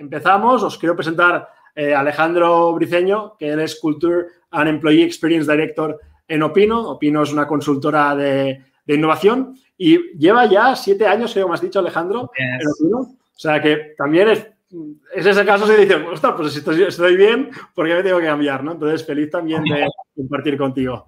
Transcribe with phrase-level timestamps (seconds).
[0.00, 6.00] Empezamos, os quiero presentar eh, Alejandro Briceño, que él es Culture and Employee Experience Director
[6.26, 6.88] en Opino.
[6.92, 11.78] Opino es una consultora de, innovación y lleva ya siete años, creo me has dicho,
[11.78, 12.98] Alejandro, en Opino.
[12.98, 14.46] O sea que también es,
[15.14, 18.26] es ese caso si dices, ostras, pues estoy, estoy bien, ¿por qué me tengo que
[18.26, 18.64] cambiar?
[18.64, 18.72] ¿no?
[18.72, 21.06] Entonces, feliz también de compartir contigo.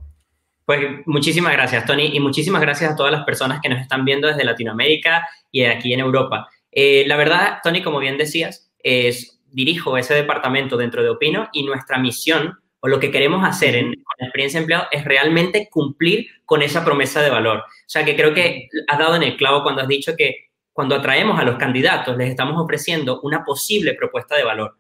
[0.67, 4.29] Pues muchísimas gracias, Tony, y muchísimas gracias a todas las personas que nos están viendo
[4.29, 6.49] desde Latinoamérica y aquí en Europa.
[6.71, 11.65] Eh, la verdad, Tony, como bien decías, es, dirijo ese departamento dentro de Opino y
[11.65, 16.63] nuestra misión o lo que queremos hacer en, la experiencia empleado es realmente cumplir con
[16.63, 17.59] esa promesa de valor.
[17.59, 20.97] O sea, que creo que has dado en el clavo cuando has dicho que cuando
[20.97, 24.77] atraemos a los candidatos les estamos ofreciendo una posible propuesta de valor.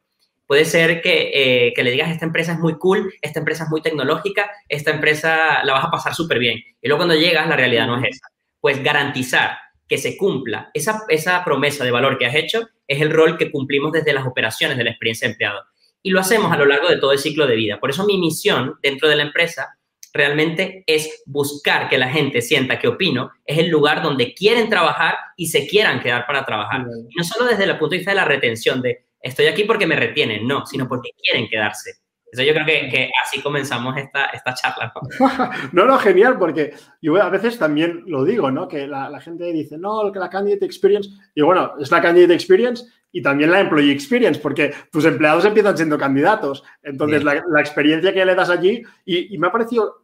[0.46, 3.70] Puede ser que, eh, que, le digas, esta empresa es muy cool, esta empresa es
[3.70, 6.58] muy tecnológica, esta empresa la vas a pasar súper bien.
[6.80, 8.26] Y luego cuando llegas, la realidad no es esa.
[8.60, 9.56] Pues garantizar
[9.88, 13.50] que se cumpla esa, esa promesa de valor que has hecho es el rol que
[13.50, 15.62] cumplimos desde las operaciones de la experiencia de empleado.
[16.02, 17.78] Y lo hacemos a lo largo de todo el ciclo de vida.
[17.78, 19.78] Por eso mi misión dentro de la empresa
[20.12, 25.16] realmente es buscar que la gente sienta que Opino es el lugar donde quieren trabajar
[25.36, 26.84] y se quieran quedar para trabajar.
[27.08, 29.86] Y no solo desde el punto de vista de la retención, de estoy aquí porque
[29.86, 32.01] me retienen, no, sino porque quieren quedarse.
[32.32, 34.90] Eso yo creo que, así comenzamos esta, esta charla.
[35.72, 35.84] ¿no?
[35.84, 38.66] no, genial, porque yo a veces también lo digo, ¿no?
[38.66, 42.86] Que la, gente dice, no, que la candidate experience, y bueno, es la candidate experience
[43.12, 46.64] y también la employee experience, porque tus empleados empiezan siendo candidatos.
[46.82, 49.96] Entonces, la, experiencia que le das allí, y, me ha parecido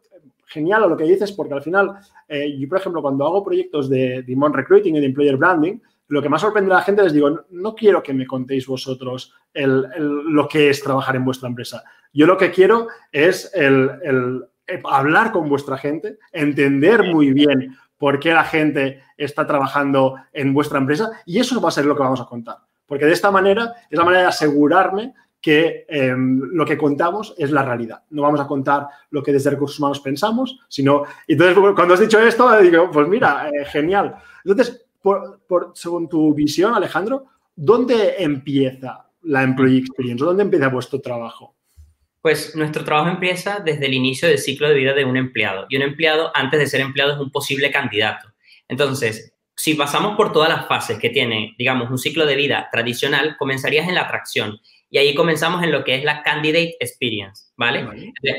[0.45, 1.95] genial lo que dices, porque al final,
[2.27, 6.21] eh, yo, por ejemplo, cuando hago proyectos de Demand Recruiting y de Employer Branding, lo
[6.21, 10.47] que más sorprende a la gente les digo, no quiero que me contéis vosotros lo
[10.47, 11.83] que es trabajar en vuestra empresa.
[12.11, 14.43] Yo lo que quiero es el,
[14.85, 20.79] hablar con vuestra gente, entender muy bien por qué la gente está trabajando en vuestra
[20.79, 22.57] empresa y eso va a ser lo que vamos a contar.
[22.87, 27.51] Porque de esta manera es la manera de asegurarme que em, lo que contamos es
[27.51, 28.01] la realidad.
[28.09, 31.03] No vamos a contar lo que desde recursos humanos pensamos, sino...
[31.27, 34.15] Entonces, cuando has dicho esto, digo, pues mira, eh, genial.
[34.43, 40.23] Entonces, por, según tu visión, Alejandro, ¿dónde empieza la employee experience?
[40.23, 41.55] ¿Dónde empieza vuestro trabajo?
[42.21, 45.65] Pues nuestro trabajo empieza desde el inicio del ciclo de vida de un empleado.
[45.69, 48.27] Y un empleado, antes de ser empleado, es un posible candidato.
[48.67, 53.35] Entonces, si pasamos por todas las fases que tiene, digamos, un ciclo de vida tradicional,
[53.37, 54.59] comenzarías en la atracción.
[54.89, 57.85] Y ahí comenzamos en lo que es la candidate experience, ¿vale?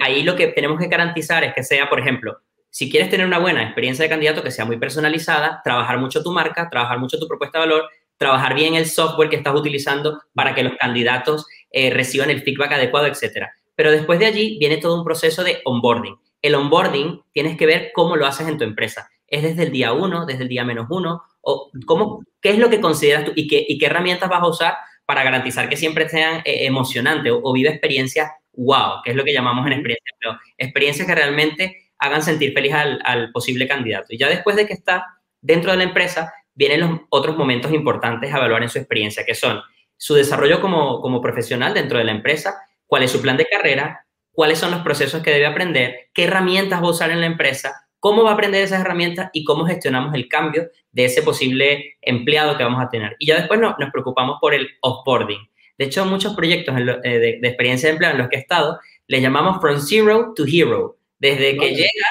[0.02, 2.38] Ahí lo que tenemos que garantizar es que sea, por ejemplo,
[2.70, 6.32] si quieres tener una buena experiencia de candidato que sea muy personalizada, trabajar mucho tu
[6.32, 10.54] marca, trabajar mucho tu propuesta de valor, trabajar bien el software que estás utilizando para
[10.54, 13.52] que los candidatos eh, reciban el feedback adecuado, etcétera.
[13.74, 16.16] Pero después de allí viene todo un proceso de onboarding.
[16.42, 19.08] El onboarding tienes que ver cómo lo haces en tu empresa.
[19.26, 21.22] ¿Es desde el día uno, desde el día menos uno?
[21.40, 24.48] ¿O cómo, qué es lo que consideras tú y qué, y qué herramientas vas a
[24.48, 24.74] usar
[25.06, 29.32] para garantizar que siempre sean eh, emocionantes o, vive experiencias wow, que es lo que
[29.32, 34.06] llamamos en experiencia, experiencias que realmente hagan sentir feliz al, posible candidato.
[34.10, 35.06] Y ya después de que está
[35.40, 39.34] dentro de la empresa, vienen los otros momentos importantes a evaluar en su experiencia, que
[39.34, 39.60] son
[39.96, 42.54] su desarrollo como, como profesional dentro de la empresa,
[42.86, 46.82] cuál es su plan de carrera, cuáles son los procesos que debe aprender, qué herramientas
[46.82, 50.14] va a usar en la empresa, cómo va a aprender esas herramientas y cómo gestionamos
[50.14, 53.14] el cambio de ese posible empleado que vamos a tener.
[53.18, 55.50] Y ya después nos preocupamos por el offboarding.
[55.76, 58.78] De hecho, muchos proyectos eh, de, de, experiencia de empleo en los que he estado,
[59.06, 60.96] les llamamos from zero to hero.
[61.20, 62.08] Desde que llega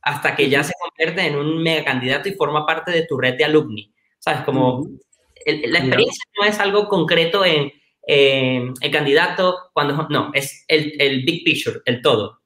[0.00, 3.36] hasta que ya se convierte en un mega candidato y forma parte de tu red
[3.36, 3.92] de alumni.
[4.18, 4.42] ¿Sabes?
[4.42, 4.86] Como
[5.46, 7.72] la experiencia no es algo concreto en
[8.06, 12.40] el candidato, cuando no, es el, el, big picture, el todo.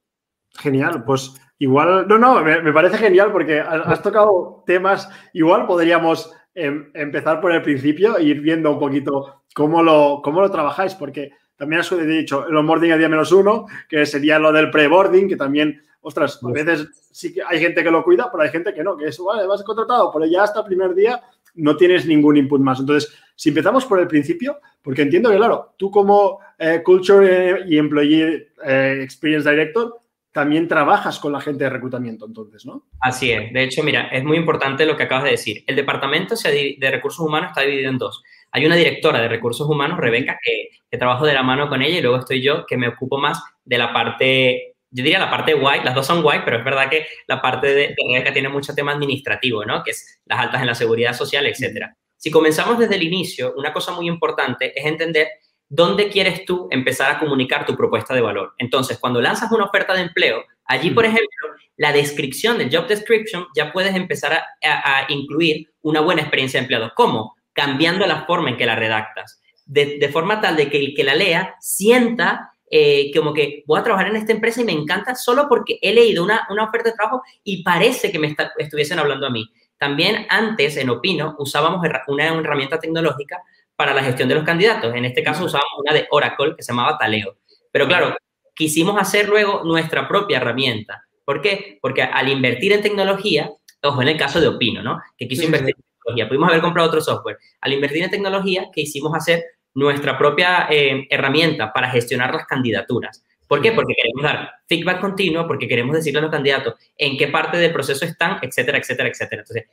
[0.58, 6.90] Genial, pues igual, no, no, me, parece genial porque has tocado temas, igual podríamos em,
[6.94, 11.31] empezar por el principio e ir viendo un poquito cómo lo, cómo lo trabajáis, porque
[11.56, 15.37] también has dicho el onboarding a día menos uno, que sería lo del pre-boarding, que
[15.37, 18.82] también ostras, a veces sí que hay gente que lo cuida, pero hay gente que
[18.82, 21.22] no, que eso, vale, vas contratado, pero ya hasta el primer día
[21.55, 22.81] no tienes ningún input más.
[22.81, 27.76] Entonces, si empezamos por el principio, porque entiendo que, claro, tú como eh, Culture y
[27.76, 30.00] Employee eh, Experience Director,
[30.32, 32.87] también trabajas con la gente de reclutamiento, entonces, ¿no?
[33.00, 33.52] Así es.
[33.52, 35.64] De hecho, mira, es muy importante lo que acabas de decir.
[35.66, 38.22] El departamento de recursos humanos está dividido en dos.
[38.52, 41.99] hay una directora de recursos humanos, Rebeca, que, que trabajo de la mano con ella
[41.99, 45.54] y luego estoy yo que me ocupo más de la parte yo diría la parte
[45.54, 48.74] guay, las dos son guay, pero es verdad que la parte de, Rebeca tiene mucho
[48.74, 49.84] tema administrativo, ¿no?
[49.84, 51.96] Que es las altas en la seguridad social, etcétera.
[52.16, 55.28] Si comenzamos desde el inicio, una cosa muy importante es entender
[55.68, 58.54] dónde quieres tú empezar a comunicar tu propuesta de valor.
[58.58, 61.28] Entonces, cuando lanzas una oferta de empleo, allí, por ejemplo,
[61.76, 66.92] la descripción del job description ya puedes empezar a, incluir una buena experiencia de empleado.
[66.96, 67.36] ¿Cómo?
[67.52, 69.40] Cambiando la forma en que la redactas.
[69.64, 73.81] De, de forma tal de que el que la lea sienta eh, como que voy
[73.81, 76.91] a trabajar en esta empresa y me encanta solo porque he leído una, una oferta
[76.91, 79.50] de trabajo y parece que me estuviesen hablando a mí.
[79.79, 83.43] También antes, en Opino, usábamos una herramienta tecnológica
[83.76, 84.93] para la gestión de los candidatos.
[84.94, 87.37] En este caso usábamos una de Oracle que se llamaba Taleo.
[87.70, 88.17] Pero claro,
[88.55, 91.05] quisimos hacer luego nuestra propia herramienta.
[91.25, 91.79] ¿Por qué?
[91.81, 93.50] Porque al invertir en tecnología,
[93.82, 95.00] ojo, en el caso de Opino, ¿no?
[95.17, 97.38] Que quiso invertir en tecnología, pudimos haber comprado otro software.
[97.61, 99.44] Al invertir en tecnología, que hicimos hacer
[99.78, 103.25] nuestra propia eh, herramienta para gestionar las candidaturas.
[103.46, 103.72] ¿Por qué?
[103.72, 107.72] Porque queremos dar feedback continuo, porque queremos decirle a los candidatos en qué parte del
[107.72, 109.42] proceso están, etcétera, etcétera, etcétera.
[109.42, 109.64] Entonces,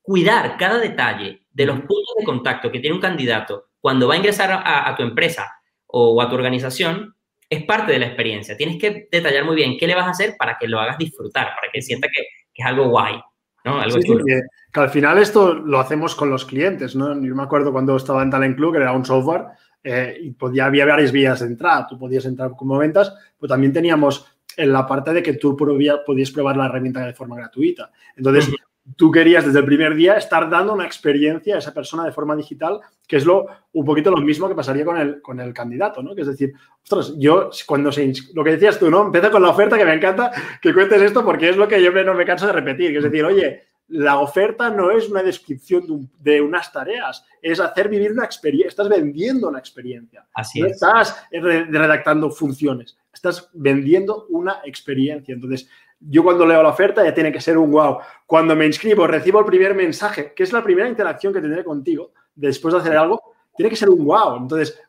[0.00, 4.16] cuidar cada detalle de los puntos de contacto que tiene un candidato cuando va a
[4.16, 5.52] ingresar a, tu empresa
[5.86, 7.14] o a tu organización
[7.48, 8.56] es parte de la experiencia.
[8.56, 11.48] Tienes que detallar muy bien qué le vas a hacer para que lo hagas disfrutar,
[11.54, 12.22] para que sienta que,
[12.54, 13.20] es algo guay,
[13.64, 13.80] ¿no?
[13.80, 14.24] Algo chulo
[14.72, 17.12] que al final esto lo hacemos con los clientes, ¿no?
[17.22, 19.44] Yo me acuerdo cuando estaba en Talent Club, que era un software,
[19.84, 21.86] eh, y podía, había varias vías de entrada.
[21.86, 24.26] Tú podías entrar como ventas, pero también teníamos
[24.56, 27.90] en la parte de que tú podías probar la herramienta de forma gratuita.
[28.16, 28.50] Entonces,
[28.96, 32.34] tú querías desde el primer día estar dando una experiencia a esa persona de forma
[32.34, 36.02] digital, que es lo, un poquito lo mismo que pasaría con el, con el candidato,
[36.02, 36.14] ¿no?
[36.14, 36.52] Que es decir,
[36.82, 38.12] ostras, yo cuando se...
[38.34, 39.06] Lo que decías tú, ¿no?
[39.06, 41.92] Empieza con la oferta, que me encanta que cuentes esto porque es lo que yo
[41.92, 46.08] no me canso de repetir, que es decir, oye, la oferta no es una descripción
[46.18, 50.26] de, unas tareas, es hacer vivir una experiencia, estás vendiendo una experiencia.
[50.32, 55.34] Así no estás redactando funciones, estás vendiendo una experiencia.
[55.34, 55.68] Entonces,
[56.08, 57.98] yo cuando leo la oferta ya tiene que ser un wow.
[58.26, 62.12] Cuando me inscribo, recibo el primer mensaje, que es la primera interacción que tendré contigo
[62.34, 63.20] después de hacer algo,
[63.56, 64.36] tiene que ser un wow.
[64.36, 64.80] Entonces,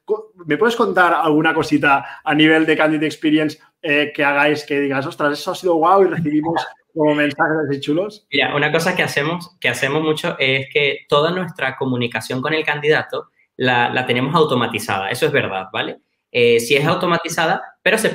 [0.45, 5.06] ¿me puedes contar alguna cosita a nivel de Candidate Experience eh, que hagáis que digas,
[5.06, 8.25] ostras, eso ha sido wow y recibimos como mensajes así chulos?
[8.31, 12.63] Mira, una cosa que hacemos, que hacemos mucho es que toda nuestra comunicación con el
[12.63, 15.09] candidato la, tenemos automatizada.
[15.09, 16.00] Eso es verdad, ¿vale?
[16.31, 18.12] Eh, sí es automatizada, pero se,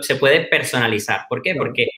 [0.00, 1.22] se, puede personalizar.
[1.28, 1.54] ¿Por qué?
[1.54, 1.88] Porque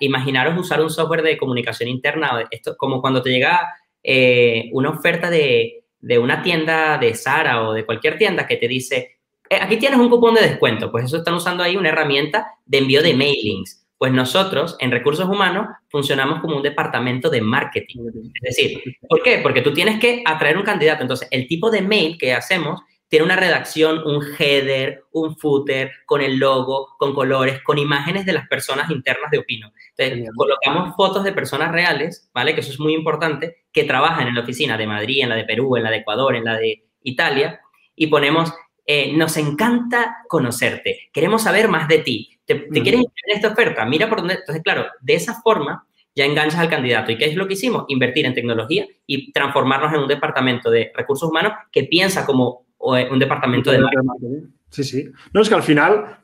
[0.00, 5.30] imaginaros usar un software de comunicación interna, esto como cuando te llega eh, una oferta
[5.30, 9.16] de, de, una tienda de Sara o de cualquier tienda que te dice,
[9.48, 12.78] eh, aquí tienes un cupón de descuento, pues eso están usando ahí una herramienta de
[12.78, 13.82] envío de mailings.
[13.98, 18.00] Pues nosotros, en recursos humanos, funcionamos como un departamento de marketing.
[18.42, 19.38] Es decir, ¿por qué?
[19.38, 21.00] Porque tú tienes que atraer un candidato.
[21.00, 26.22] Entonces, el tipo de mail que hacemos tiene una redacción, un header, un footer, con
[26.22, 29.72] el logo, con colores, con imágenes de las personas internas de Opino.
[29.96, 32.54] Entonces, colocamos fotos de personas reales, ¿vale?
[32.54, 35.44] Que eso es muy importante, que trabajan en la oficina de Madrid, en la de
[35.44, 37.60] Perú, en la de Ecuador, en la de Italia,
[37.94, 38.52] y ponemos,
[38.84, 43.84] eh, nos encanta conocerte, queremos saber más de ti, ¿Te, quieres inscribir en esta oferta?
[43.84, 44.34] Mira por dónde.
[44.34, 47.12] Entonces, claro, de esa forma ya enganchas al candidato.
[47.12, 47.84] ¿Y qué es lo que hicimos?
[47.88, 53.18] Invertir en tecnología y transformarnos en un departamento de recursos humanos que piensa como un
[53.18, 54.50] departamento de marketing.
[54.70, 55.10] Sí, sí.
[55.32, 56.18] No, es que al final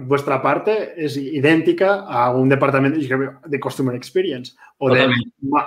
[0.00, 2.98] vuestra parte es idéntica a un departamento
[3.44, 5.08] de Customer Experience o de,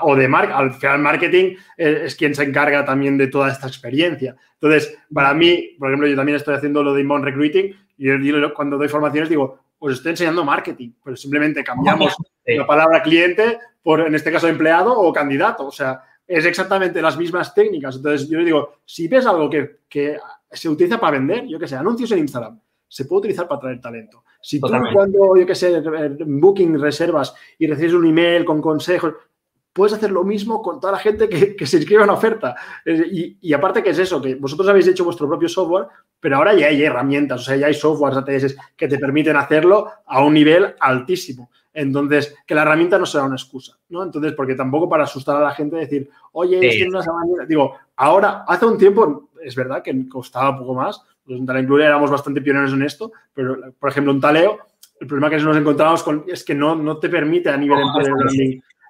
[0.01, 4.35] o de Al final, marketing es, quien se encarga también de toda esta experiencia.
[4.53, 8.53] Entonces, para mí, por ejemplo, yo también estoy haciendo lo de inbound recruiting y yo,
[8.53, 14.01] cuando doy formaciones digo, os estoy enseñando marketing, pero simplemente cambiamos la palabra cliente por,
[14.01, 15.67] en este caso, empleado o candidato.
[15.67, 16.01] O sea,
[16.31, 17.97] es exactamente las mismas técnicas.
[17.97, 20.17] Entonces, yo le digo, si ves algo que, que
[20.49, 22.57] se utiliza para vender, yo qué sé, anuncios en Instagram,
[22.87, 24.23] se puede utilizar para traer talento.
[24.41, 25.81] Si tú cuando, yo qué sé,
[26.25, 29.13] Booking reservas y recibes un email con consejos,
[29.73, 32.55] puedes hacer lo mismo con toda la gente que, se inscribe a una oferta.
[32.85, 35.87] Y, y, aparte que es eso, que vosotros habéis hecho vuestro propio software,
[36.19, 39.89] pero ahora ya hay herramientas, o sea, ya hay softwares ATS que te permiten hacerlo
[40.05, 41.51] a un nivel altísimo.
[41.73, 44.03] Entonces, que la herramienta no sea una excusa, ¿no?
[44.03, 47.45] Entonces, porque tampoco para asustar a la gente decir, oye, es que una semana...
[47.47, 51.79] Digo, ahora, hace un tiempo, es verdad que costaba un poco más, los en Taleo
[51.79, 54.59] éramos bastante pioneros en esto, pero, por ejemplo, en Taleo,
[54.99, 57.99] el problema que nos encontramos con es que no, no te permite a nivel oh,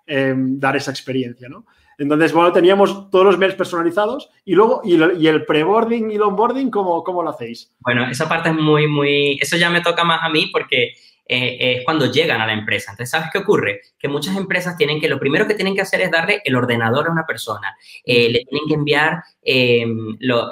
[0.08, 1.66] eh, dar esa experiencia, ¿no?
[1.98, 6.24] Entonces, bueno, teníamos todos los mails personalizados y luego, y, y el pre-boarding y el
[6.24, 7.76] onboarding, ¿cómo, ¿cómo lo hacéis?
[7.80, 10.94] Bueno, esa parte es muy, muy, eso ya me toca más a mí porque
[11.34, 12.92] eh, es cuando llegan a la empresa.
[12.92, 13.80] Entonces, ¿sabes qué ocurre?
[13.98, 17.08] Que muchas empresas tienen que, lo primero que tienen que hacer es darle el ordenador
[17.08, 17.74] a una persona.
[18.04, 19.86] Eh, le tienen que enviar, eh,
[20.20, 20.50] lo,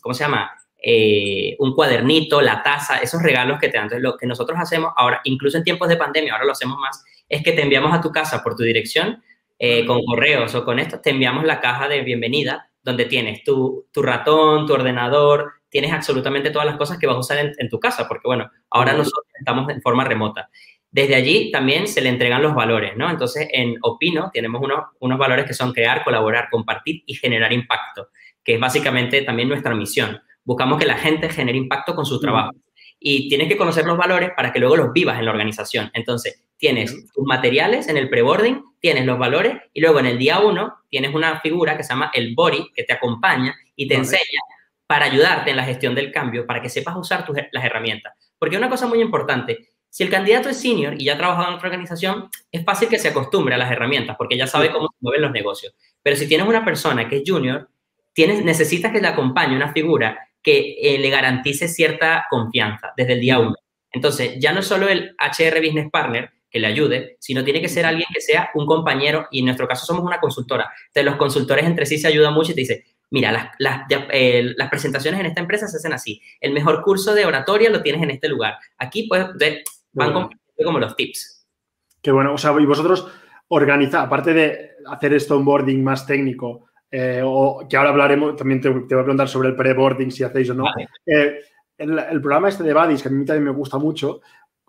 [0.00, 0.52] ¿cómo se llama?
[1.58, 3.86] un cuadernito, la taza, esos regalos que te dan.
[3.86, 7.04] Entonces, lo que nosotros hacemos ahora, incluso en tiempos de pandemia, ahora lo hacemos más,
[7.28, 9.20] es que te enviamos a tu casa por tu dirección,
[9.84, 14.00] con correos o con esto, te enviamos la caja de bienvenida donde tienes tu, tu
[14.00, 18.06] ratón, tu ordenador, tienes absolutamente todas las cosas que vas a usar en, tu casa,
[18.08, 20.48] porque bueno, ahora nosotros estamos en forma remota.
[20.90, 23.10] Desde allí también se le entregan los valores, ¿no?
[23.10, 28.08] Entonces, en Opino tenemos unos, unos valores que son crear, colaborar, compartir y generar impacto,
[28.42, 30.20] que es básicamente también nuestra misión.
[30.44, 32.52] Buscamos que la gente genere impacto con su trabajo.
[32.98, 35.90] Y tienes que conocer los valores para que luego los vivas en la organización.
[35.92, 40.38] Entonces, tienes tus materiales en el pre-boarding, tienes los valores y luego en el día
[40.40, 44.40] uno tienes una figura que se llama el body, que te acompaña y te enseña
[44.86, 48.14] para ayudarte en la gestión del cambio, para que sepas usar las herramientas.
[48.38, 51.54] Porque una cosa muy importante, si el candidato es senior y ya ha trabajado en
[51.54, 54.96] otra organización, es fácil que se acostumbre a las herramientas porque ya sabe cómo se
[55.00, 55.74] mueven los negocios.
[56.02, 57.68] Pero si tienes una persona que es junior,
[58.12, 63.20] tienes, necesitas que le acompañe una figura que eh, le garantice cierta confianza desde el
[63.20, 63.56] día uno.
[63.90, 67.86] Entonces, ya no solo el HR Business Partner que le ayude, sino tiene que ser
[67.86, 70.70] alguien que sea un compañero y en nuestro caso somos una consultora.
[70.88, 74.52] Entonces, los consultores entre sí se ayudan mucho y te dicen, mira, las, las, eh,
[74.56, 76.20] las, presentaciones en esta empresa se hacen así.
[76.40, 78.54] El mejor curso de oratoria lo tienes en este lugar.
[78.78, 79.26] Aquí pues
[79.92, 80.30] van
[80.64, 81.46] como los tips.
[82.02, 82.34] Qué bueno.
[82.34, 83.06] O sea, y vosotros
[83.48, 88.68] organiza, aparte de hacer esto onboarding más técnico, eh, o que ahora hablaremos, también te,
[88.68, 90.64] voy a preguntar sobre el pre-boarding, si hacéis o no.
[91.04, 91.40] Eh,
[91.78, 94.20] el, programa este de Buddies, que a mí también me gusta mucho,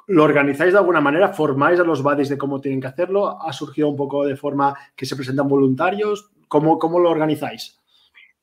[0.08, 1.29] ¿lo organizáis de alguna manera?
[1.29, 3.41] ¿Formáis a los Buddies de cómo tienen que hacerlo?
[3.41, 6.32] ¿Ha surgido un poco de forma que se presentan voluntarios?
[6.48, 7.79] ¿Cómo, cómo lo organizáis?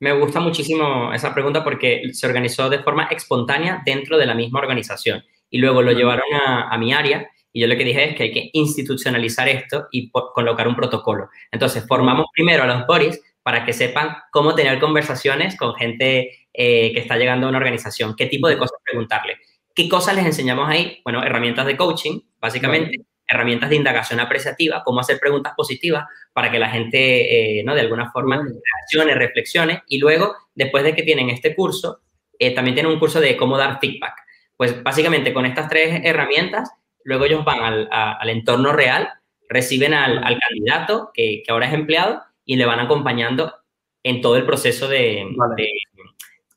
[0.00, 4.60] Me gusta muchísimo esa pregunta porque se organizó de forma espontánea dentro de la misma
[4.60, 8.24] organización y luego lo llevaron a, mi área y yo lo que dije es que
[8.24, 11.28] hay que institucionalizar esto y colocar un protocolo.
[11.52, 16.92] Entonces, formamos primero a los boris para que sepan cómo tener conversaciones con gente eh,
[16.92, 19.38] que está llegando a una organización, qué tipo de cosas preguntarle.
[19.74, 21.00] ¿Qué cosas les enseñamos ahí?
[21.04, 26.58] Bueno, herramientas de coaching, básicamente, herramientas de indagación apreciativa, cómo hacer preguntas positivas para que
[26.58, 27.74] la gente, eh, ¿no?
[27.74, 29.82] De alguna forma, reaccione, reflexione.
[29.88, 32.00] Y luego, después de que tienen este curso,
[32.38, 34.14] eh, también tienen un curso de cómo dar feedback.
[34.56, 36.70] Pues básicamente con estas tres herramientas,
[37.04, 39.08] luego ellos van al, al entorno real,
[39.48, 43.54] reciben al, al candidato, que, que, ahora es empleado, y le van acompañando
[44.02, 45.26] en todo el proceso de,
[45.56, 45.68] de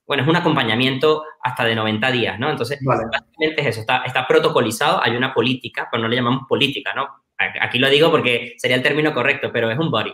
[0.08, 2.50] bueno, es un acompañamiento hasta de 90 días, ¿no?
[2.50, 6.94] Entonces, básicamente es eso, está, está protocolizado, hay una política, pero no le llamamos política,
[6.96, 7.08] ¿no?
[7.38, 10.14] Aquí lo digo porque sería el término correcto, pero es un body.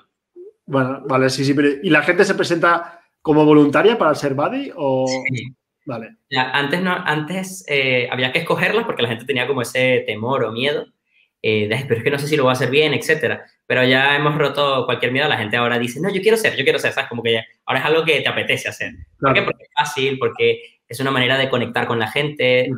[0.66, 4.72] Bueno, vale, sí, sí, pero ¿y la gente se presenta como voluntaria para ser body
[4.76, 5.06] o...?
[5.08, 5.56] Sí.
[5.86, 6.16] Vale.
[6.32, 10.54] antes no, antes eh, había que escogerla porque la gente tenía como ese temor o
[10.54, 10.88] miedo,
[11.44, 13.46] eh, pero es que no sé si lo voy a hacer bien, etcétera.
[13.68, 16.64] Pero ya hemos roto cualquier miedo, la gente ahora dice, no, yo quiero ser, yo
[16.64, 17.10] quiero ser, ¿sabes?
[17.10, 18.94] Como que ahora es algo que te apetece hacer.
[19.20, 19.42] ¿Por qué?
[19.42, 22.70] Porque es fácil, porque es una manera de conectar con la gente,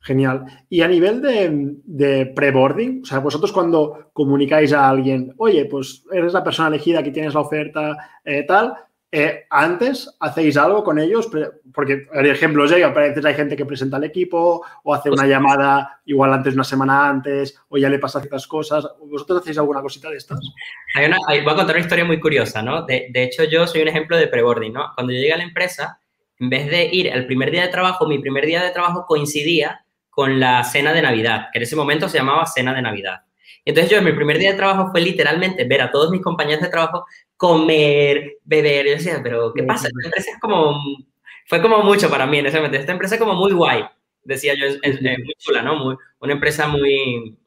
[0.00, 0.44] Genial.
[0.70, 6.04] Y a nivel de, de pre-boarding, o sea, vosotros cuando comunicáis a alguien, oye, pues
[6.10, 8.74] eres la persona elegida, que tienes la oferta, eh, tal,
[9.10, 11.30] eh, antes hacéis algo con ellos,
[11.72, 15.26] porque el ejemplo es a veces hay gente que presenta al equipo o hace una
[15.26, 18.86] llamada igual antes, una semana antes, o ya le pasa ciertas cosas.
[19.00, 20.38] ¿Vosotros hacéis alguna cosita de estas?
[20.94, 22.82] Hay una, voy a contar una historia muy curiosa, ¿no?
[22.82, 24.92] De, de hecho, yo soy un ejemplo de pre-boarding, ¿no?
[24.94, 26.00] Cuando yo llegué a la empresa,
[26.38, 29.84] en vez de ir el primer día de trabajo, mi primer día de trabajo coincidía
[30.10, 33.22] con la cena de Navidad, que en ese momento se llamaba cena de Navidad.
[33.64, 36.62] Entonces yo en mi primer día de trabajo fue literalmente ver a todos mis compañeros
[36.62, 37.04] de trabajo
[37.38, 38.84] comer, beber.
[38.84, 39.88] Yo decía, pero ¿qué pasa?
[39.88, 40.76] Esta empresa es como,
[41.46, 42.76] fue como mucho para mí en ese momento.
[42.76, 43.84] Esta empresa es como muy guay,
[44.22, 45.76] decía yo, es, muy chula, ¿no?
[45.76, 47.38] Muy, una empresa muy,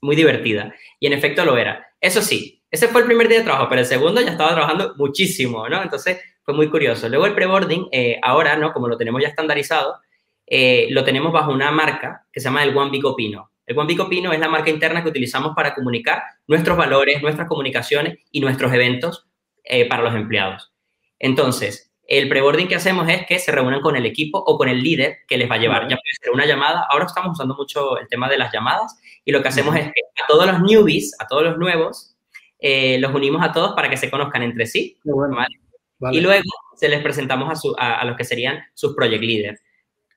[0.00, 0.74] muy divertida.
[0.98, 1.86] Y en efecto lo era.
[2.00, 4.94] Eso sí, ese fue el primer día de trabajo, pero el segundo ya estaba trabajando
[4.96, 5.82] muchísimo, ¿no?
[5.82, 7.08] Entonces fue muy curioso.
[7.08, 8.72] Luego el pre-boarding, eh, ahora, ¿no?
[8.72, 9.96] Como lo tenemos ya estandarizado,
[10.46, 13.50] eh, lo tenemos bajo una marca que se llama el One Big Opino.
[13.66, 17.48] El One Big Opino es la marca interna que utilizamos para comunicar nuestros valores, nuestras
[17.48, 19.29] comunicaciones y nuestros eventos
[19.72, 20.72] eh, para los empleados.
[21.20, 24.82] Entonces, el preboarding que hacemos es que se reúnan con el equipo o con el
[24.82, 25.82] líder que les va a llevar.
[25.82, 26.88] Ya puede ser una llamada.
[26.90, 30.00] Ahora estamos usando mucho el tema de las llamadas y lo que hacemos es que
[30.20, 32.16] a todos los newbies, a todos los nuevos,
[32.58, 34.98] eh, los unimos a todos para que se conozcan entre sí.
[36.10, 36.42] Y luego
[36.74, 39.60] se les presentamos a, a, los que serían sus project leaders.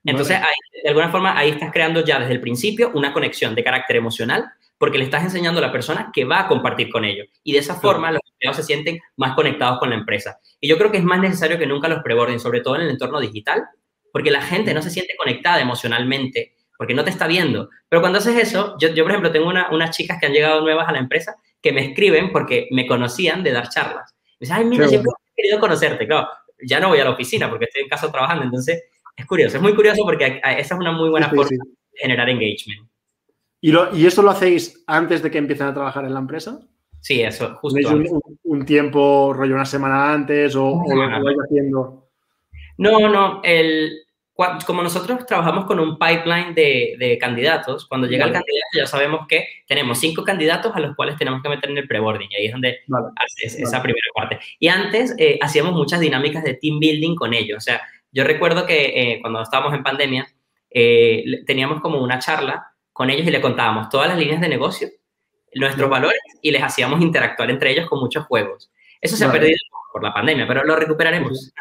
[0.03, 0.39] Entonces,
[0.81, 4.51] de alguna forma, ahí estás creando ya desde el principio una conexión de carácter emocional
[4.83, 7.29] porque le estás enseñando a la persona que va a compartir con ellos.
[7.41, 10.39] Y de esa forma los empleados se sienten más conectados con la empresa.
[10.59, 12.89] Y yo creo que es más necesario que nunca los preborden, sobre todo en el
[12.89, 13.63] entorno digital,
[14.11, 17.69] porque la gente no se siente conectada emocionalmente, porque no te está viendo.
[17.87, 20.89] Pero cuando haces eso, yo, yo por ejemplo, tengo unas chicas que han llegado nuevas
[20.89, 24.13] a la empresa que me escriben porque me conocían de dar charlas.
[24.37, 26.05] Me dicen, ay, mira, siempre he querido conocerte.
[26.05, 26.27] Claro,
[26.61, 28.83] ya no voy a la oficina porque estoy en casa trabajando, entonces
[29.15, 32.92] es curioso, es muy curioso porque esa es una muy buena forma de generar engagement.
[33.63, 36.59] ¿Y, lo, ¿Y esto lo hacéis antes de que empiecen a trabajar en la empresa?
[36.99, 37.91] Sí, eso, justo.
[37.91, 42.09] Un, un, tiempo, rollo una semana antes o, o lo vais haciendo?
[42.77, 44.03] No, no, el,
[44.67, 49.27] como nosotros trabajamos con un pipeline de, de candidatos, cuando llega el candidato ya sabemos
[49.29, 52.45] que tenemos cinco candidatos a los cuales tenemos que meter en el preboarding y ahí
[52.47, 52.79] es donde
[53.15, 54.39] haces esa primera parte.
[54.59, 57.59] Y antes eh, hacíamos muchas dinámicas de team building con ellos.
[57.59, 60.27] O sea, yo recuerdo que eh, cuando estábamos en pandemia
[60.69, 64.87] eh, teníamos como una charla con ellos y le contábamos todas las líneas de negocio,
[65.55, 68.71] nuestros valores y les hacíamos interactuar entre ellos con muchos juegos.
[69.01, 69.57] Eso se ha perdido
[69.91, 71.53] por la pandemia, pero lo recuperaremos.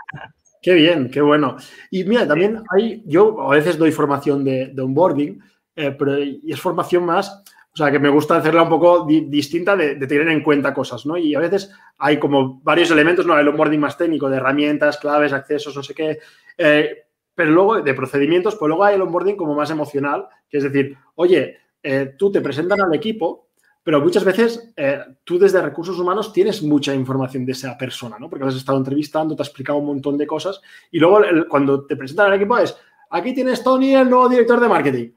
[0.60, 1.56] Qué bien, qué bueno.
[1.90, 5.42] Y mira, también hay, yo a veces doy formación de, de onboarding,
[5.74, 7.42] eh, pero y es formación más,
[7.74, 11.16] o sea, que me gusta hacerla un poco distinta de, tener en cuenta cosas, ¿no?
[11.16, 13.38] Y a veces hay como varios elementos, ¿no?
[13.38, 16.18] El onboarding más técnico, de herramientas, claves, accesos, no sé qué.
[16.58, 20.64] Eh, pero luego de procedimientos, pues luego hay el onboarding como más emocional, que es
[20.64, 23.48] decir, oye, eh, tú te presentan al equipo,
[23.82, 28.30] pero muchas veces eh, tú desde recursos humanos tienes mucha información de esa persona, ¿no?
[28.30, 30.60] Porque has estado entrevistando, te ha explicado un montón de cosas
[30.90, 32.76] y luego cuando te presentan al equipo es,
[33.10, 35.10] aquí tienes Tony, el nuevo director de marketing.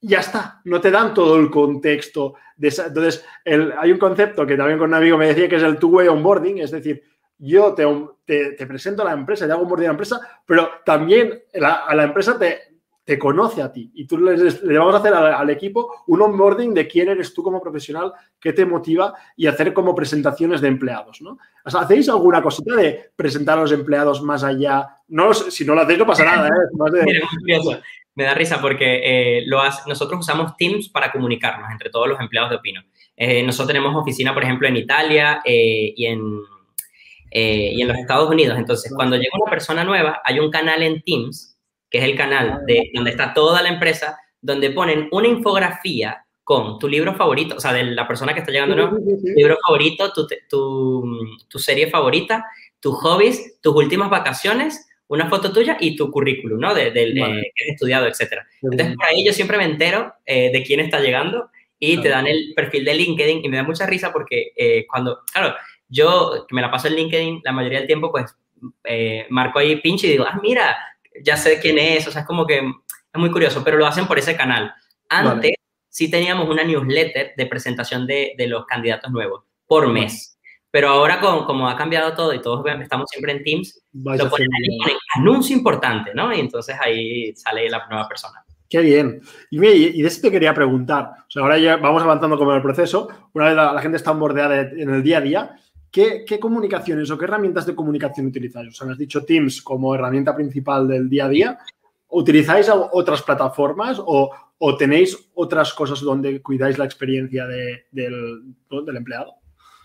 [0.00, 2.34] Ya está, no te dan todo el contexto.
[2.56, 5.78] De entonces, hay un concepto que también con un amigo me decía que es el
[5.78, 7.02] two-way onboarding, es decir,
[7.38, 7.84] yo te,
[8.24, 12.04] te, presento a la empresa, te hago un a la empresa, pero también a la
[12.04, 12.74] empresa te,
[13.04, 16.88] te conoce a ti y tú le, vamos a hacer al, equipo un onboarding de
[16.88, 21.38] quién eres tú como profesional, qué te motiva y hacer como presentaciones de empleados, ¿no?
[21.64, 24.88] ¿Hacéis alguna cosita de presentar a los empleados más allá?
[25.08, 27.80] No, si no lo hacéis no pasa nada, ¿eh?
[28.16, 29.00] Me da risa porque
[29.38, 32.80] eh, lo nosotros usamos Teams para comunicarnos entre todos los empleados de Opino.
[33.16, 36.40] Eh, nosotros tenemos oficina, por ejemplo, en Italia y en
[37.36, 38.56] eh, y en los Estados Unidos.
[38.56, 41.58] Entonces, cuando llega una persona nueva, hay un canal en Teams,
[41.90, 46.78] que es el canal de donde está toda la empresa, donde ponen una infografía con
[46.78, 48.96] tu libro favorito, o sea, de la persona que está llegando, ¿no?
[49.34, 52.44] libro favorito, tu, tu, tu, serie favorita,
[52.78, 56.72] tus hobbies, tus últimas vacaciones, una foto tuya y tu currículum, ¿no?
[56.72, 58.46] De, del eh, que has estudiado, etcétera.
[58.62, 62.28] Entonces, por ahí yo siempre me entero eh, de quién está llegando y te dan
[62.28, 64.52] el perfil de LinkedIn y me da mucha risa porque
[64.88, 65.54] cuando, claro,
[65.88, 68.36] yo, que me la paso en LinkedIn la mayoría del tiempo, pues
[68.84, 70.76] eh, marco ahí pinche y digo, ah, mira,
[71.22, 74.06] ya sé quién es, o sea, es como que es muy curioso, pero lo hacen
[74.06, 74.72] por ese canal.
[75.08, 75.52] Antes
[75.88, 80.38] sí teníamos una newsletter de presentación de, de los candidatos nuevos por mes.
[80.74, 84.48] Pero ahora, con, como ha cambiado todo y todos estamos siempre en Teams, lo ponen
[84.52, 86.34] ahí, anuncio importante, ¿no?
[86.34, 88.44] Y entonces ahí sale la nueva persona.
[88.68, 89.20] Qué bien.
[89.52, 91.10] Y, y de eso te quería preguntar.
[91.28, 93.06] O sea, ahora ya vamos avanzando con el proceso.
[93.34, 95.56] Una vez la, la gente está bordeada en el día a día,
[95.94, 98.68] ¿Qué, comunicaciones o qué herramientas de comunicación utilizáis?
[98.70, 101.58] O sea, has dicho Teams como herramienta principal del día a día.
[102.08, 104.28] ¿Utilizáis otras plataformas o,
[104.76, 108.56] tenéis otras cosas donde cuidáis la experiencia del,
[108.96, 109.34] empleado?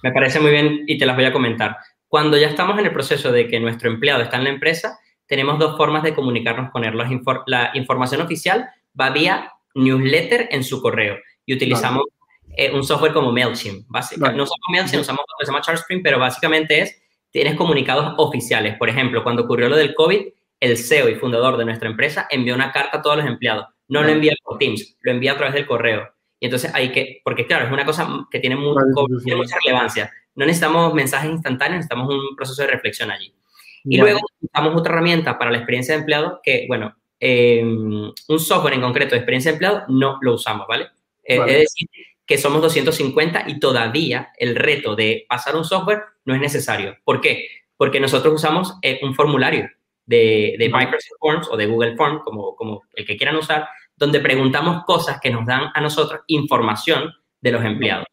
[0.01, 1.77] Me parece muy bien y te las voy a comentar.
[2.07, 5.59] Cuando ya estamos en el proceso de que nuestro empleado está en la empresa, tenemos
[5.59, 6.97] dos formas de comunicarnos con él.
[7.45, 8.67] La, información oficial
[8.99, 12.05] va vía newsletter en su correo y utilizamos
[12.59, 13.85] eh, un software como MailChimp.
[13.87, 18.15] Básicamente, No usamos MailChimp, usamos otro que se llama ChartSpring, pero básicamente es, tienes comunicados
[18.17, 18.77] oficiales.
[18.77, 20.27] Por ejemplo, cuando ocurrió lo del COVID,
[20.59, 23.67] el CEO y fundador de nuestra empresa envió una carta a todos los empleados.
[23.87, 26.09] No lo envía por Teams, lo envía a través del correo.
[26.37, 28.81] Y entonces hay que, porque claro, es una cosa que tiene, mucha
[29.63, 30.11] relevancia.
[30.35, 33.33] No necesitamos mensajes instantáneos, necesitamos un proceso de reflexión allí.
[33.85, 38.73] Y luego usamos otra herramienta para la experiencia de empleado que, bueno, eh, un software
[38.73, 40.89] en concreto de experiencia de empleado no lo usamos, ¿vale?
[41.23, 41.87] Eh, es decir,
[42.29, 46.95] que somos 250 y todavía el reto de pasar un software no es necesario.
[47.03, 47.47] ¿Por qué?
[47.75, 49.67] Porque nosotros usamos eh, un formulario
[50.05, 54.83] de, Microsoft Forms o de Google Forms, como, como el que quieran usar, donde preguntamos
[54.85, 57.11] cosas que nos dan a nosotros información
[57.41, 58.05] de los empleados.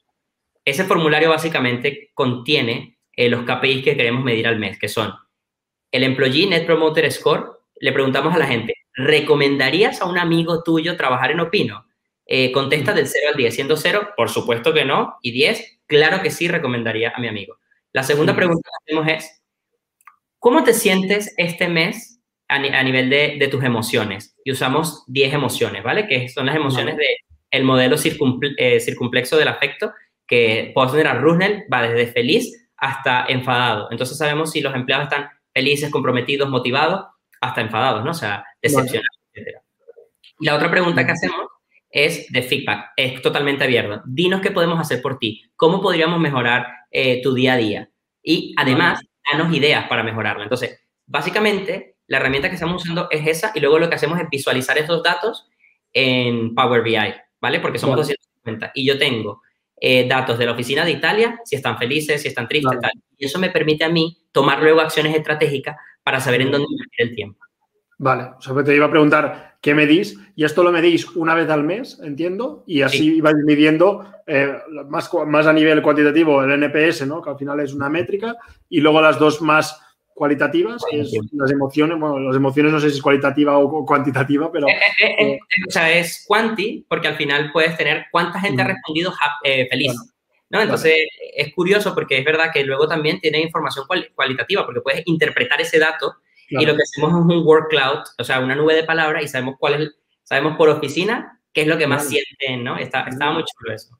[0.64, 5.12] Ese formulario básicamente contiene eh, los KPIs que queremos medir al mes, que son
[5.92, 7.50] el Employee Net Promoter Score.
[7.80, 11.84] Le preguntamos a la gente, ¿recomendarías a un amigo tuyo trabajar en Opino?
[12.26, 16.22] Eh, contesta del 0 al 10, siendo 0, por supuesto que no, y 10, claro
[16.22, 17.58] que sí recomendaría a mi amigo.
[17.92, 19.42] La segunda pregunta que hacemos es,
[20.40, 24.36] ¿cómo te sientes este mes a, nivel de, tus emociones?
[24.44, 26.08] Y usamos 10 emociones, ¿vale?
[26.08, 27.06] Que son las emociones de
[27.52, 29.92] el modelo eh, circunplexo del afecto,
[30.26, 33.88] que podemos tener a Rusnell, va desde feliz hasta enfadado.
[33.90, 37.06] Entonces sabemos si los empleados están felices, comprometidos, motivados,
[37.40, 38.10] hasta enfadados, ¿no?
[38.10, 39.58] O sea, decepcionados, etc.
[40.40, 41.46] Y la otra pregunta que hacemos
[41.90, 44.02] es de feedback, es totalmente abierto.
[44.06, 47.90] Dinos qué podemos hacer por ti, cómo podríamos mejorar eh, tu día a día.
[48.22, 50.42] Y además, danos ideas para mejorarlo.
[50.42, 54.28] Entonces, básicamente, la herramienta que estamos usando es esa y luego lo que hacemos es
[54.30, 55.48] visualizar esos datos
[55.92, 57.60] en Power BI, ¿vale?
[57.60, 59.42] Porque somos 250 y yo tengo
[59.80, 62.92] eh, datos de la oficina de Italia, si están felices, si están tristes, tal.
[63.16, 67.08] Y eso me permite a mí tomar luego acciones estratégicas para saber en dónde invertir
[67.08, 67.40] el tiempo.
[67.98, 71.50] Vale, o sea, te iba a preguntar qué medís y esto lo medís una vez
[71.50, 77.04] al mes, entiendo, y así vais midiendo eh, más, más a nivel cuantitativo el NPS,
[77.08, 77.20] ¿no?
[77.20, 78.36] que al final es una métrica,
[78.68, 79.76] y luego las dos más
[80.14, 84.52] cualitativas, que es las emociones, bueno, las emociones no sé si es cualitativa o cuantitativa,
[84.52, 84.68] pero...
[85.02, 89.12] Eh, eh, o sea, es cuanti, porque al final puedes tener cuánta gente ha respondido
[89.68, 89.94] feliz.
[90.48, 90.60] ¿no?
[90.60, 90.94] Entonces,
[91.34, 95.80] es curioso porque es verdad que luego también tiene información cualitativa, porque puedes interpretar ese
[95.80, 96.14] dato
[96.48, 99.28] y lo que hacemos es un word cloud, o sea, una nube de palabras y
[99.28, 99.90] sabemos cuál es,
[100.22, 102.76] sabemos por oficina qué es lo que más sienten, ¿no?
[102.76, 103.98] Está, muy chulo eso.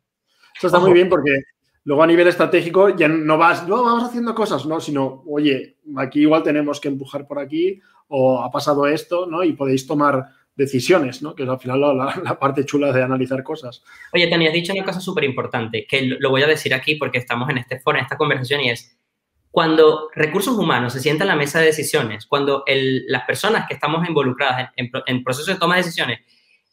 [0.56, 1.30] Eso está muy bien porque
[1.84, 4.80] luego a nivel estratégico ya no vas, no, vamos haciendo cosas, ¿no?
[4.80, 9.42] Sino, oye, aquí igual tenemos que empujar por aquí o ha pasado esto, ¿no?
[9.42, 11.34] Y podéis tomar decisiones, ¿no?
[11.34, 13.82] Que es al final la, parte chula de analizar cosas.
[14.12, 17.18] Oye, Tania, has dicho una cosa súper importante, que lo voy a decir aquí porque
[17.18, 18.98] estamos en este foro, en esta conversación, y es,
[19.56, 24.06] cuando recursos humanos se sientan en la mesa de decisiones, cuando las personas que estamos
[24.06, 26.20] involucradas en, en, procesos de toma de decisiones,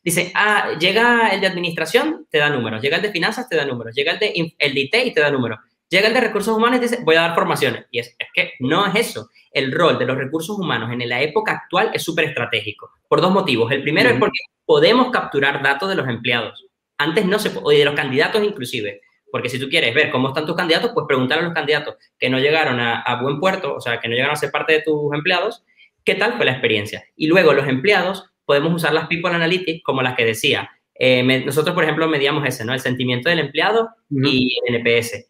[0.04, 3.63] dicen, ah, llega el de administración, te da números, llega el de finanzas, te da
[3.63, 6.58] números, llega el de, el de IT y te da números, llega el de recursos
[6.58, 7.86] humanos y dice, voy a dar formaciones.
[7.89, 9.30] Y es, es que no es eso.
[9.54, 13.32] El rol de los recursos humanos en la época actual es súper estratégico, por dos
[13.32, 13.72] motivos.
[13.72, 16.65] El primero es porque podemos capturar datos de los empleados.
[16.98, 19.00] Antes no se podía, de los candidatos inclusive.
[19.34, 22.30] Porque si tú quieres ver cómo están tus candidatos, pues preguntar a los candidatos que
[22.30, 25.12] no llegaron a, buen puerto, o sea, que no llegaron a ser parte de tus
[25.12, 25.63] empleados,
[26.06, 27.04] qué tal fue la experiencia.
[27.15, 30.69] Y luego los empleados podemos usar las People Analytics como las que decía.
[30.93, 32.76] Eh, nosotros, por ejemplo, medíamos ese, ¿no?
[32.76, 35.26] El sentimiento del empleado y el NPS.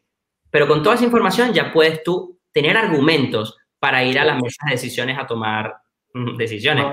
[0.51, 4.65] Pero con toda esa información ya puedes tú tener argumentos para ir a las mesas
[4.65, 5.77] de decisiones a tomar
[6.13, 6.85] mm, decisiones.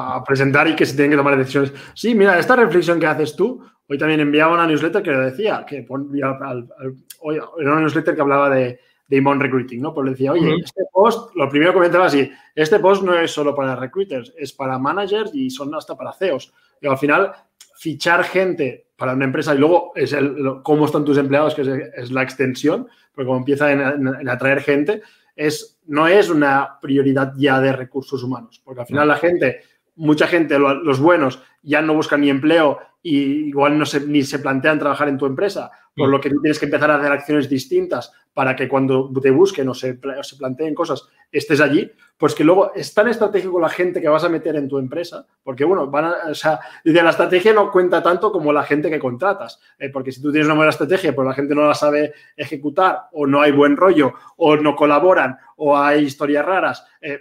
[0.00, 1.72] A, presentar y que se tienen que tomar decisiones.
[1.94, 5.86] Sí, mira, esta reflexión que haces tú, Hoy también enviaba una newsletter que decía, que
[5.88, 9.94] hoy, era una newsletter que hablaba de, de recruiting, ¿no?
[9.94, 13.54] Pues le decía, oye, este post, lo primero comentaba así, este post no es solo
[13.54, 16.52] para recruiters, es para managers y son hasta para CEOs.
[16.80, 17.32] Y al final,
[17.76, 22.10] fichar gente para una empresa y luego es el, cómo están tus empleados, que es,
[22.10, 25.02] la extensión, porque como empieza en, atraer gente,
[25.36, 29.60] es, no es una prioridad ya de recursos humanos, porque al final la gente,
[29.96, 34.38] mucha gente, los buenos, ya no buscan ni empleo y igual no se, ni se
[34.38, 36.10] plantean trabajar en tu empresa, por mm.
[36.10, 39.74] lo que tienes que empezar a hacer acciones distintas para que cuando te busquen o
[39.74, 44.08] se, se planteen cosas estés allí, pues que luego es tan estratégico la gente que
[44.08, 47.70] vas a meter en tu empresa, porque bueno, van a, o sea, la estrategia no
[47.70, 51.12] cuenta tanto como la gente que contratas, eh, porque si tú tienes una buena estrategia,
[51.12, 55.38] pero la gente no la sabe ejecutar, o no hay buen rollo, o no colaboran,
[55.56, 57.20] o hay historias raras, eh,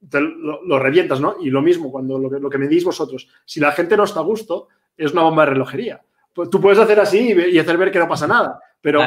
[0.00, 1.36] lo, revientas, ¿no?
[1.40, 4.20] Y lo mismo cuando lo, lo que me decís vosotros, si la gente no está
[4.20, 6.02] a gusto, es una bomba de relojería.
[6.32, 9.00] Pues tú puedes hacer así y hacer ver que no pasa nada, pero,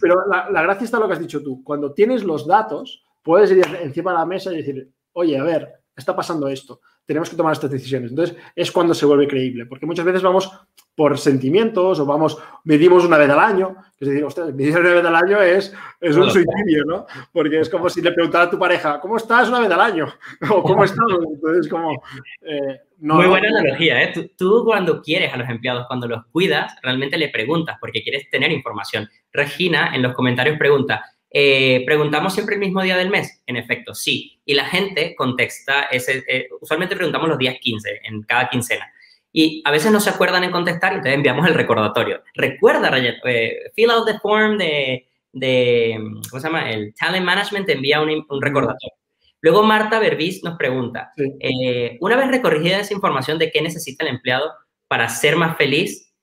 [0.00, 1.62] pero la, gracia está en lo que has dicho tú.
[1.62, 5.68] Cuando tienes los datos, puedes ir encima de la mesa y decir, oye, a ver,
[5.94, 8.10] está pasando esto, tenemos que tomar estas decisiones.
[8.10, 10.50] Entonces, es cuando se vuelve creíble, porque muchas veces vamos
[10.94, 13.76] por sentimientos o vamos, medimos una vez al año.
[13.98, 17.06] Es decir, usted, medir una vez al año es, es un suicidio, ¿no?
[17.32, 20.12] Porque es como si le preguntara a tu pareja, ¿cómo estás una vez al año?
[20.50, 21.06] O ¿cómo estás?
[21.34, 22.02] Entonces, como...
[22.42, 24.12] Eh, Muy buena analogía, ¿eh?
[24.12, 28.28] Tú, tú, cuando quieres a los empleados, cuando los cuidas, realmente le preguntas porque quieres
[28.28, 29.08] tener información.
[29.32, 33.42] Regina en los comentarios pregunta, eh, ¿preguntamos siempre el mismo día del mes?
[33.46, 34.40] En efecto, sí.
[34.44, 38.92] Y la gente contesta, ese, eh, usualmente preguntamos los días 15, en cada quincena.
[39.32, 42.22] Y a veces no se acuerdan en contestar, entonces enviamos el recordatorio.
[42.34, 42.90] Recuerda,
[43.24, 45.98] eh, fill out the form de, de,
[46.30, 46.70] ¿cómo se llama?
[46.70, 48.94] El Talent Management te envía un, un recordatorio.
[49.40, 54.10] Luego Marta Berbis nos pregunta, eh, una vez recorrigida esa información de qué necesita el
[54.10, 54.52] empleado
[54.86, 56.14] para ser más feliz,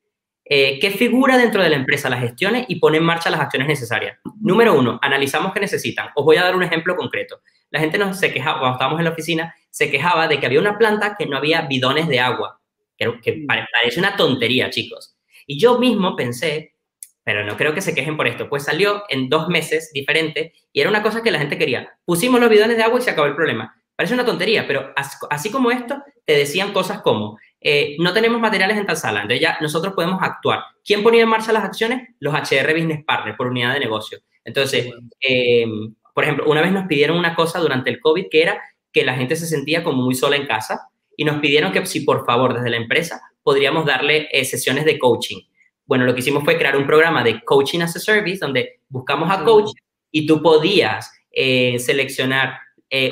[0.45, 3.67] eh, ¿qué figura dentro de la empresa las gestione y pone en marcha las acciones
[3.67, 4.17] necesarias?
[4.39, 6.09] Número uno, analizamos qué necesitan.
[6.15, 7.41] Os voy a dar un ejemplo concreto.
[7.71, 10.61] La gente nos se quejaba, cuando estábamos en la oficina, se quejaba de que había
[10.61, 12.58] una planta que no había bidones de agua
[12.99, 15.15] que, parece una tontería, chicos.
[15.47, 16.75] Y yo mismo pensé,
[17.23, 20.81] pero no creo que se quejen por esto, pues salió en dos meses diferente y
[20.81, 21.97] era una cosa que la gente quería.
[22.05, 23.75] Pusimos los bidones de agua y se acabó el problema.
[23.95, 24.93] Parece una tontería, pero
[25.29, 29.41] así como esto, te decían cosas como, eh, no tenemos materiales en tal sala, entonces
[29.41, 30.61] ya nosotros podemos actuar.
[30.85, 32.07] ¿Quién ponía en marcha las acciones?
[32.19, 34.19] Los HR Business Partners por unidad de negocio.
[34.45, 35.65] Entonces, eh,
[36.13, 39.15] por ejemplo, una vez nos pidieron una cosa durante el COVID que era que la
[39.15, 42.53] gente se sentía como muy sola en casa y nos pidieron que si por favor
[42.53, 45.41] desde la empresa podríamos darle eh, sesiones de coaching.
[45.85, 49.29] Bueno, lo que hicimos fue crear un programa de coaching as a service donde buscamos
[49.29, 49.71] a coach
[50.11, 52.59] y tú podías seleccionar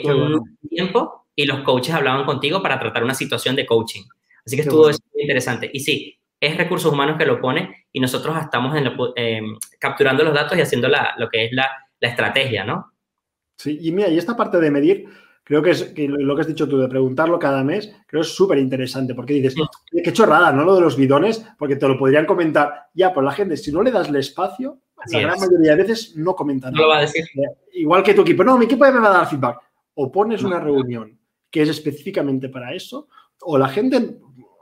[0.05, 4.03] un tiempo y los coaches hablaban contigo para tratar una situación de coaching.
[4.45, 5.69] Así que estuvo interesante.
[5.73, 8.75] Y sí, es recursos humanos que lo pone y nosotros estamos
[9.15, 9.41] eh,
[9.79, 12.93] capturando los datos y haciendo lo que es la, estrategia, ¿no?
[13.57, 15.07] Sí, y mira, y esta parte de medir,
[15.47, 18.35] creo que es lo que has dicho tú, de preguntarlo cada mes, creo que es
[18.35, 19.55] súper interesante, porque dices,
[20.03, 20.65] qué chorrada, ¿no?
[20.65, 22.87] Lo de los bidones, porque te lo podrían comentar.
[22.93, 26.17] Ya, pues la gente, si no le das el espacio, la gran mayoría de veces
[26.17, 26.73] no comentan.
[26.73, 27.23] No lo va a decir.
[27.71, 29.61] Igual que tu equipo, no, mi equipo me va a dar feedback.
[29.93, 31.17] O pones una reunión
[31.49, 33.07] que es específicamente para eso,
[33.43, 34.17] o la gente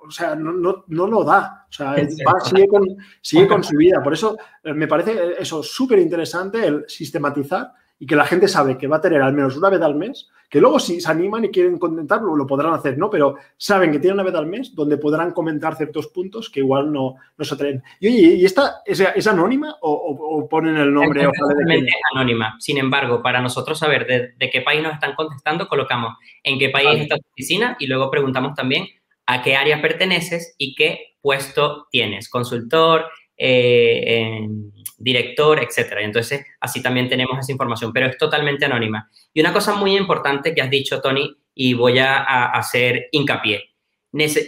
[0.07, 1.65] o sea, no, no, no lo da.
[1.67, 1.95] O sea,
[2.45, 2.83] sigue, con,
[3.23, 4.03] sigue con su vida.
[4.03, 8.77] Por eso eh, me parece eso súper interesante el sistematizar y que la gente sabe
[8.77, 11.43] que va a tener al menos una vez al mes, que luego si se animan
[11.43, 13.09] y quieren comentarlo, lo podrán hacer, ¿no?
[13.09, 16.93] Pero saben que tienen una vez al mes donde podrán comentar ciertos puntos que igual
[16.93, 17.83] no, no se atreven.
[17.99, 21.23] Y oye, ¿y esta es, anónima o, ponen el nombre?
[21.23, 21.29] Es
[22.13, 22.55] anónima.
[22.59, 26.69] Sin embargo, para nosotros saber de, de, qué país nos están contestando, colocamos en qué
[26.69, 28.85] país está tu oficina y luego preguntamos también
[29.25, 34.47] a qué área perteneces y qué puesto tienes, consultor, eh,
[34.97, 36.01] director, etcétera.
[36.01, 39.09] Entonces, así también tenemos esa información, pero es totalmente anónima.
[39.33, 43.71] Y una cosa muy importante que has dicho, Tony, y voy a, hacer hincapié.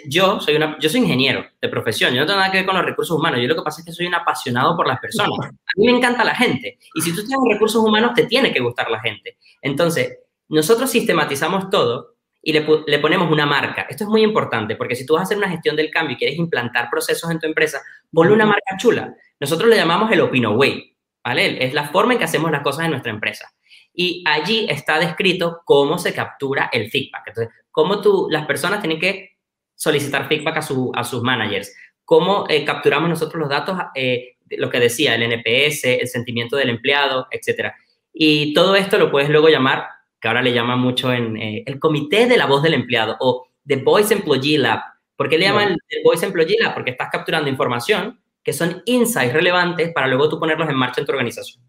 [0.08, 2.76] Yo soy, una, yo soy ingeniero de profesión, yo no tengo nada que ver con
[2.76, 5.50] los recursos humanos, yo lo que pasa es que soy un apasionado por las personas.
[5.50, 8.62] A mí me encanta la gente, y si tú tienes recursos humanos, te tiene que
[8.62, 9.38] gustar la gente.
[9.62, 13.88] Entonces, nosotros sistematizamos todo y le, ponemos una marca.
[13.90, 16.18] Esto es muy importante porque si tú vas a hacer una gestión del cambio y
[16.18, 19.14] quieres implantar procesos en tu empresa, ponle una marca chula.
[19.40, 21.64] Nosotros le llamamos el Opino Way, ¿vale?
[21.66, 23.52] Es la forma en que hacemos las cosas en nuestra empresa.
[23.94, 27.24] Y allí está descrito cómo se captura el feedback.
[27.28, 29.38] Entonces, cómo tú, las personas tienen que
[29.76, 31.74] solicitar feedback a, a sus managers,
[32.04, 36.70] cómo eh, capturamos nosotros los datos, eh, lo que decía, el NPS, el sentimiento del
[36.70, 37.74] empleado, etc.
[38.14, 39.88] Y todo esto lo puedes luego llamar
[40.20, 43.48] que ahora le llaman mucho en eh, el comité de la voz del empleado o
[43.66, 44.82] The Voice Employee Lab.
[45.16, 46.74] ¿Por qué le llaman el Voice Employee Lab?
[46.74, 51.06] Porque estás capturando información que son insights relevantes para luego tú ponerlos en marcha en
[51.06, 51.62] tu organización.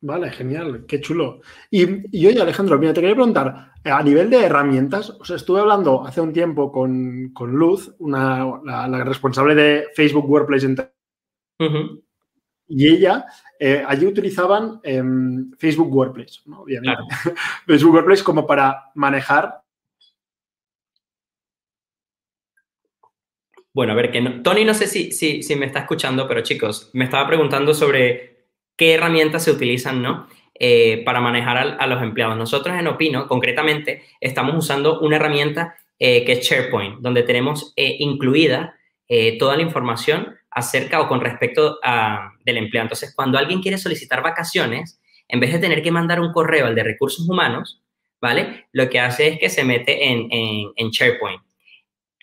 [0.00, 1.42] Vale, genial, qué chulo.
[1.70, 5.60] Y, y oye, Alejandro, mira, te quería preguntar, a nivel de herramientas, o sea, estuve
[5.60, 10.74] hablando hace un tiempo con, Luz, una, la, responsable de Facebook Workplace
[12.66, 13.26] y ella,
[13.58, 16.62] eh, allí utilizaban em, Facebook Workplace, ¿no?
[16.62, 17.02] obviamente.
[17.66, 19.60] Facebook Workplace como para manejar.
[23.72, 26.90] Bueno, a ver, que Tony no sé si, si, si, me está escuchando, pero chicos,
[26.92, 30.28] me estaba preguntando sobre qué herramientas se utilizan, ¿no?
[30.54, 32.36] Eh, para manejar a, los empleados.
[32.36, 38.76] Nosotros en Opino, concretamente, estamos usando una herramienta eh, que es SharePoint, donde tenemos incluida
[39.40, 42.86] toda la información acerca o con respecto a, del empleado.
[42.86, 46.74] Entonces, cuando alguien quiere solicitar vacaciones, en vez de tener que mandar un correo al
[46.74, 47.82] de recursos humanos,
[48.20, 48.66] ¿vale?
[48.72, 51.40] Lo que hace es que se mete en, en, SharePoint.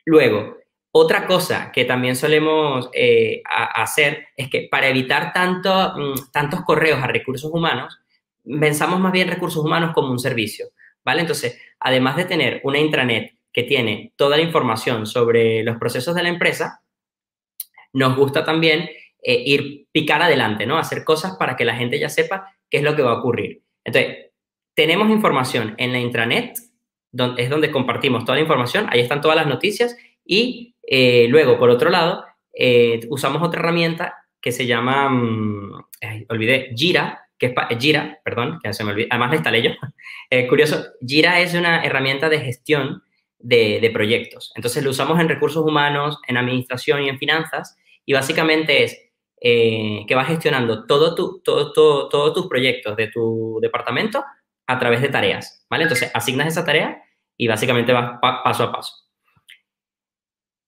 [0.05, 0.56] Luego,
[0.99, 7.01] otra cosa que también solemos eh, hacer es que para evitar tanto, mm, tantos correos
[7.03, 7.99] a recursos humanos,
[8.59, 10.69] pensamos más bien recursos humanos como un servicio,
[11.05, 11.21] ¿vale?
[11.21, 16.23] Entonces, además de tener una intranet que tiene toda la información sobre los procesos de
[16.23, 16.81] la empresa,
[17.93, 18.89] nos gusta también
[19.21, 20.77] eh, ir picar adelante, ¿no?
[20.77, 23.61] Hacer cosas para que la gente ya sepa qué es lo que va a ocurrir.
[23.83, 24.31] Entonces,
[24.73, 26.57] tenemos información en la intranet,
[27.11, 29.95] donde, es donde compartimos toda la información, ahí están todas las noticias
[30.27, 35.73] y eh, luego, por otro lado, eh, usamos otra herramienta que se llama, mm,
[36.29, 39.71] olvidé, Gira, que es Gira, perdón, que se me olvidó, además la instalé yo.
[40.49, 43.03] curioso, Gira es una herramienta de gestión
[43.39, 44.51] de, proyectos.
[44.55, 48.99] Entonces lo usamos en recursos humanos, en administración y en finanzas y básicamente es
[49.41, 54.23] eh, que vas gestionando todo tu, todo, todos tus proyectos de tu departamento
[54.65, 55.83] a través de tareas, ¿vale?
[55.83, 57.01] Entonces, asignas esa tarea
[57.37, 59.06] y básicamente vas paso a paso.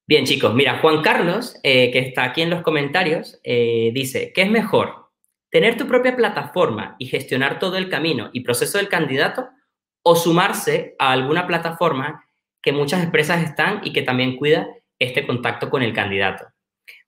[0.10, 4.42] Bien, chicos, mira, Juan Carlos, eh, que está aquí en los comentarios, eh, dice, ¿qué
[4.42, 5.12] es mejor?
[5.52, 9.50] ¿Tener tu propia plataforma y gestionar todo el camino y proceso del candidato
[10.02, 12.26] o sumarse a alguna plataforma
[12.60, 14.68] que muchas empresas están y que también cuida
[14.98, 16.44] este contacto con el candidato?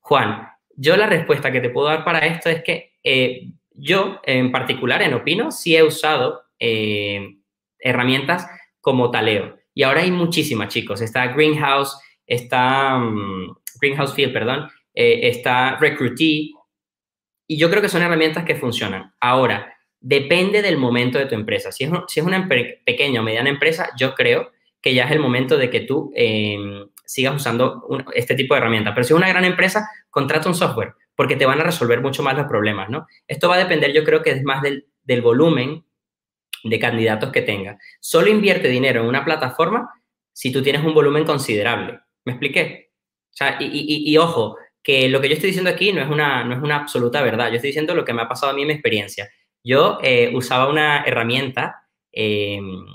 [0.01, 4.51] Juan, yo la respuesta que te puedo dar para esto es que eh, yo, en
[4.51, 6.43] particular, en Opino, sí he usado
[7.79, 8.45] herramientas
[8.79, 9.57] como Taleo.
[9.73, 11.01] Y ahora hay muchísimas, chicos.
[11.01, 11.97] Está Greenhouse,
[12.31, 16.53] está mm, Greenhouse Field, perdón, eh, está Recruitee,
[17.47, 19.13] y yo creo que son herramientas que funcionan.
[19.19, 21.71] Ahora, depende del momento de tu empresa.
[21.71, 25.19] Si es, si es una pequeña o mediana empresa, yo creo que ya es el
[25.19, 28.93] momento de que tú em, sigas usando este tipo de herramientas.
[28.95, 32.23] Pero si es una gran empresa, contrata un software, porque te van a resolver mucho
[32.23, 33.05] más los problemas, ¿no?
[33.27, 35.83] Esto va a depender, yo creo que es más del, del volumen
[36.63, 37.77] de candidatos que tenga.
[37.99, 39.89] Solo invierte dinero en una plataforma
[40.31, 41.99] si tú tienes un volumen considerable.
[42.25, 42.91] ¿Me expliqué?
[43.31, 46.55] O sea, y, ojo, que lo que yo estoy diciendo aquí no es, una, no
[46.55, 47.49] es una absoluta verdad.
[47.49, 49.29] Yo estoy diciendo lo que me ha pasado a mí en mi experiencia.
[49.63, 52.85] Yo eh, usaba una herramienta, em,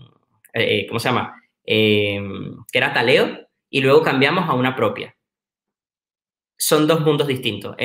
[0.52, 1.42] eh, ¿cómo se llama?
[1.64, 5.16] Em, que era Taleo, y luego cambiamos a una propia.
[6.58, 7.76] Son dos mundos distintos.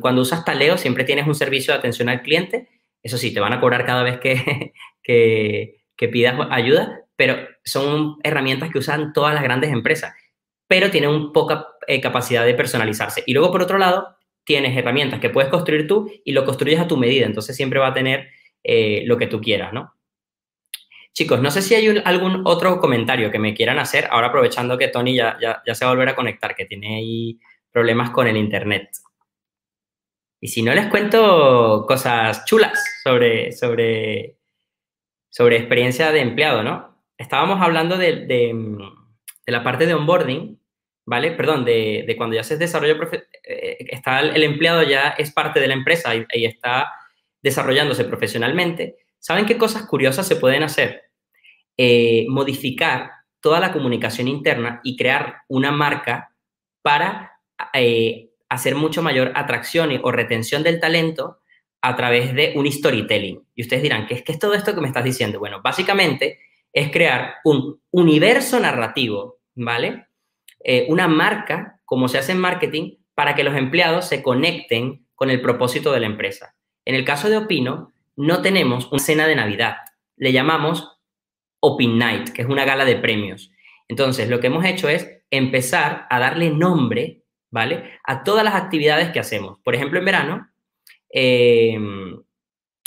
[0.00, 2.68] Cuando usas Taleo siempre tienes un servicio de atención al cliente.
[3.02, 4.72] Eso sí, te van a cobrar cada vez que,
[5.96, 10.14] que pidas ayuda, pero son herramientas que usan todas las grandes empresas,
[10.72, 13.22] pero tienen poca eh, capacidad de personalizarse.
[13.26, 16.88] Y luego, por otro lado, tienes herramientas que puedes construir tú y lo construyes a
[16.88, 18.30] tu medida, entonces siempre va a tener
[18.64, 19.92] eh, lo que tú quieras, ¿no?
[21.12, 24.88] Chicos, no sé si hay algún otro comentario que me quieran hacer, ahora aprovechando que
[24.88, 27.38] Tony ya, ya, se va a volver a conectar, que tiene ahí
[27.70, 28.88] problemas con el Internet.
[30.40, 34.38] Y si no, les cuento cosas chulas sobre, sobre,
[35.28, 36.92] sobre experiencia de empleado, ¿no?
[37.18, 38.26] estábamos hablando de,
[39.46, 40.61] la parte de onboarding,
[41.04, 41.32] ¿vale?
[41.32, 42.96] Perdón, de, cuando ya se desarrollo,
[43.44, 46.92] eh, está el, empleado ya es parte de la empresa y, está
[47.42, 48.96] desarrollándose profesionalmente.
[49.18, 51.02] ¿Saben qué cosas curiosas se pueden hacer?
[51.76, 53.10] Eh, modificar
[53.40, 56.34] toda la comunicación interna y crear una marca
[56.82, 57.40] para
[57.72, 61.38] eh, hacer mucho mayor atracción o retención del talento
[61.80, 63.42] a través de un storytelling.
[63.56, 65.40] Y ustedes dirán, ¿qué es, qué es todo esto que me estás diciendo?
[65.40, 66.38] Bueno, básicamente
[66.72, 70.06] es crear un universo narrativo, ¿vale?
[70.64, 75.30] Eh, una marca, como se hace en marketing, para que los empleados se conecten con
[75.30, 76.54] el propósito de la empresa.
[76.84, 79.76] En el caso de Opino, no tenemos una cena de Navidad.
[80.16, 80.98] Le llamamos
[81.60, 83.50] Opin Night, que es una gala de premios.
[83.88, 87.98] Entonces, lo que hemos hecho es empezar a darle nombre, ¿vale?
[88.04, 89.58] A todas las actividades que hacemos.
[89.62, 90.48] Por ejemplo, en verano,
[91.10, 91.78] eh,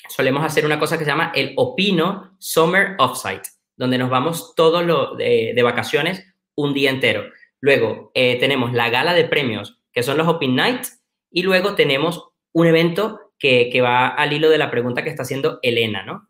[0.09, 4.85] solemos hacer una cosa que se llama el Opino Summer Offsite donde nos vamos todos
[4.85, 7.23] lo de, vacaciones un día entero.
[7.59, 12.29] Luego eh, tenemos la gala de premios, que son los Open Nights, y luego tenemos
[12.51, 16.29] un evento que, va al hilo de la pregunta que está haciendo Elena, ¿no?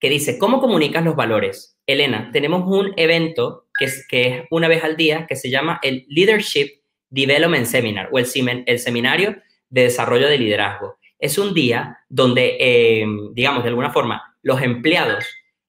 [0.00, 1.78] Que dice, ¿cómo comunicas los valores?
[1.86, 5.78] Elena, tenemos un evento que es, que es una vez al día que se llama
[5.82, 8.26] el Leadership Development Seminar o el,
[8.66, 9.36] el Seminario
[9.68, 10.98] de Desarrollo de Liderazgo.
[11.18, 15.26] Es un día donde, eh, digamos, de alguna forma, los empleados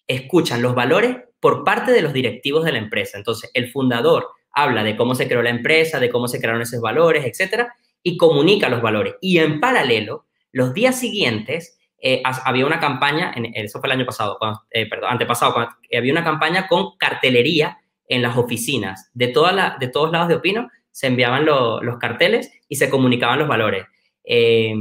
[0.07, 3.17] escuchan los valores por parte de los directivos de la empresa.
[3.17, 4.27] Entonces, el fundador
[4.61, 8.17] habla de cómo se creó la empresa, de cómo se crearon esos valores, etcétera, y
[8.17, 9.15] comunica los valores.
[9.21, 14.05] Y en paralelo, los días siguientes, eh, había una campaña, en, eso fue el año
[14.05, 14.37] pasado,
[14.71, 19.09] eh, perdón, antepasado, cuando, había una campaña con cartelería en las oficinas.
[19.13, 23.47] De, toda de todos lados de Opino se enviaban los carteles y se comunicaban los
[23.47, 23.85] valores.
[24.23, 24.73] Eh,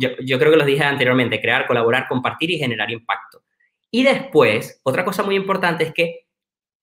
[0.00, 3.42] yo creo que los dije anteriormente, crear, colaborar, compartir y generar impacto.
[3.90, 6.26] Y después, otra cosa muy importante es que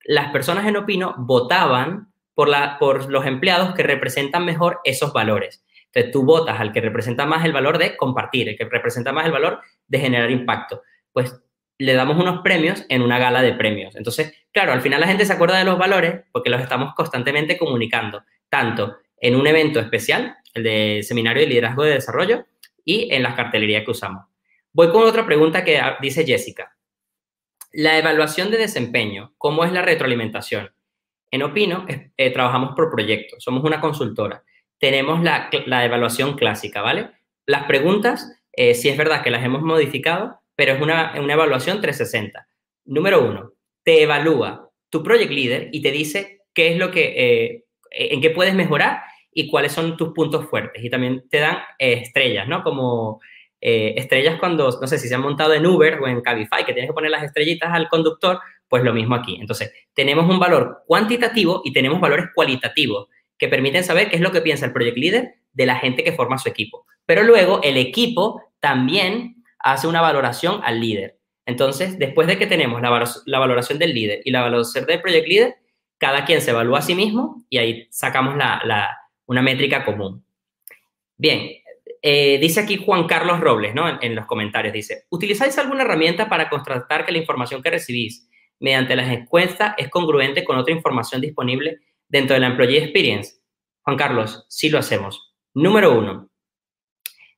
[0.06, 5.66] las personas en Opino votaban por, la, por los empleados que representan mejor esos valores.
[5.86, 9.26] Entonces, tú votas al que representa más el valor de compartir, el que representa más
[9.26, 10.84] el valor de generar impacto.
[11.12, 11.42] Pues
[11.78, 13.96] le damos unos premios en una gala de premios.
[13.96, 17.58] Entonces, claro, al final la gente se acuerda de los valores porque los estamos constantemente
[17.58, 22.46] comunicando, tanto en un evento especial, el de Seminario de Liderazgo de Desarrollo,
[22.84, 24.26] y en las cartelerías que usamos.
[24.72, 26.76] Voy con otra pregunta que dice Jessica.
[27.72, 30.74] La evaluación de desempeño, ¿cómo es la retroalimentación?
[31.36, 34.42] En Opino eh, trabajamos por proyectos, somos una consultora.
[34.80, 35.50] Tenemos la,
[35.84, 37.10] evaluación clásica, ¿vale?
[37.46, 42.48] Las preguntas, eh, sí es verdad que las hemos modificado, pero es una, evaluación 360.
[42.86, 43.52] Número uno,
[43.84, 48.30] te evalúa tu project leader y te dice qué es lo que, eh, en qué
[48.30, 50.82] puedes mejorar y cuáles son tus puntos fuertes.
[50.86, 52.64] Y también te dan estrellas, ¿no?
[52.64, 53.20] Como
[53.68, 56.72] eh, estrellas cuando, no sé si se han montado en Uber o en Cabify, que
[56.72, 58.40] tienes que poner las estrellitas al conductor,
[58.76, 59.38] pues lo mismo aquí.
[59.40, 63.08] Entonces, tenemos un valor cuantitativo y tenemos valores cualitativos
[63.38, 66.12] que permiten saber qué es lo que piensa el project leader de la gente que
[66.12, 66.86] forma su equipo.
[67.06, 71.22] Pero luego el equipo también hace una valoración al líder.
[71.46, 72.90] Entonces, después de que tenemos la,
[73.40, 75.56] valoración del líder y la valoración del project leader,
[75.98, 80.26] cada quien se evalúa a sí mismo y ahí sacamos una métrica común.
[81.16, 81.50] Bien,
[82.02, 84.02] eh, dice aquí Juan Carlos Robles, ¿no?
[84.02, 88.28] En, los comentarios dice, ¿utilizáis alguna herramienta para constatar que la información que recibís
[88.60, 93.36] mediante las encuestas es congruente con otra información disponible dentro de la Employee Experience?
[93.82, 95.34] Juan Carlos, sí lo hacemos.
[95.54, 96.30] Número uno,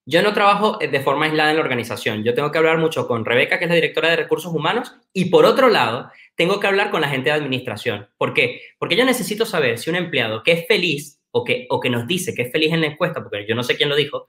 [0.09, 2.23] yo no trabajo de forma aislada en la organización.
[2.23, 5.25] Yo tengo que hablar mucho con Rebeca, que es la directora de recursos humanos, y
[5.25, 8.07] por otro lado, tengo que hablar con la gente de administración.
[8.17, 8.61] ¿Por qué?
[8.79, 12.07] Porque yo necesito saber si un empleado que es feliz o que, o que nos
[12.07, 14.27] dice que es feliz en la encuesta, porque yo no sé quién lo dijo,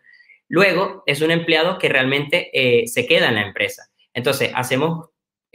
[0.49, 3.85] luego es un empleado que realmente eh, se queda en la empresa.
[4.13, 5.11] Entonces, hacemos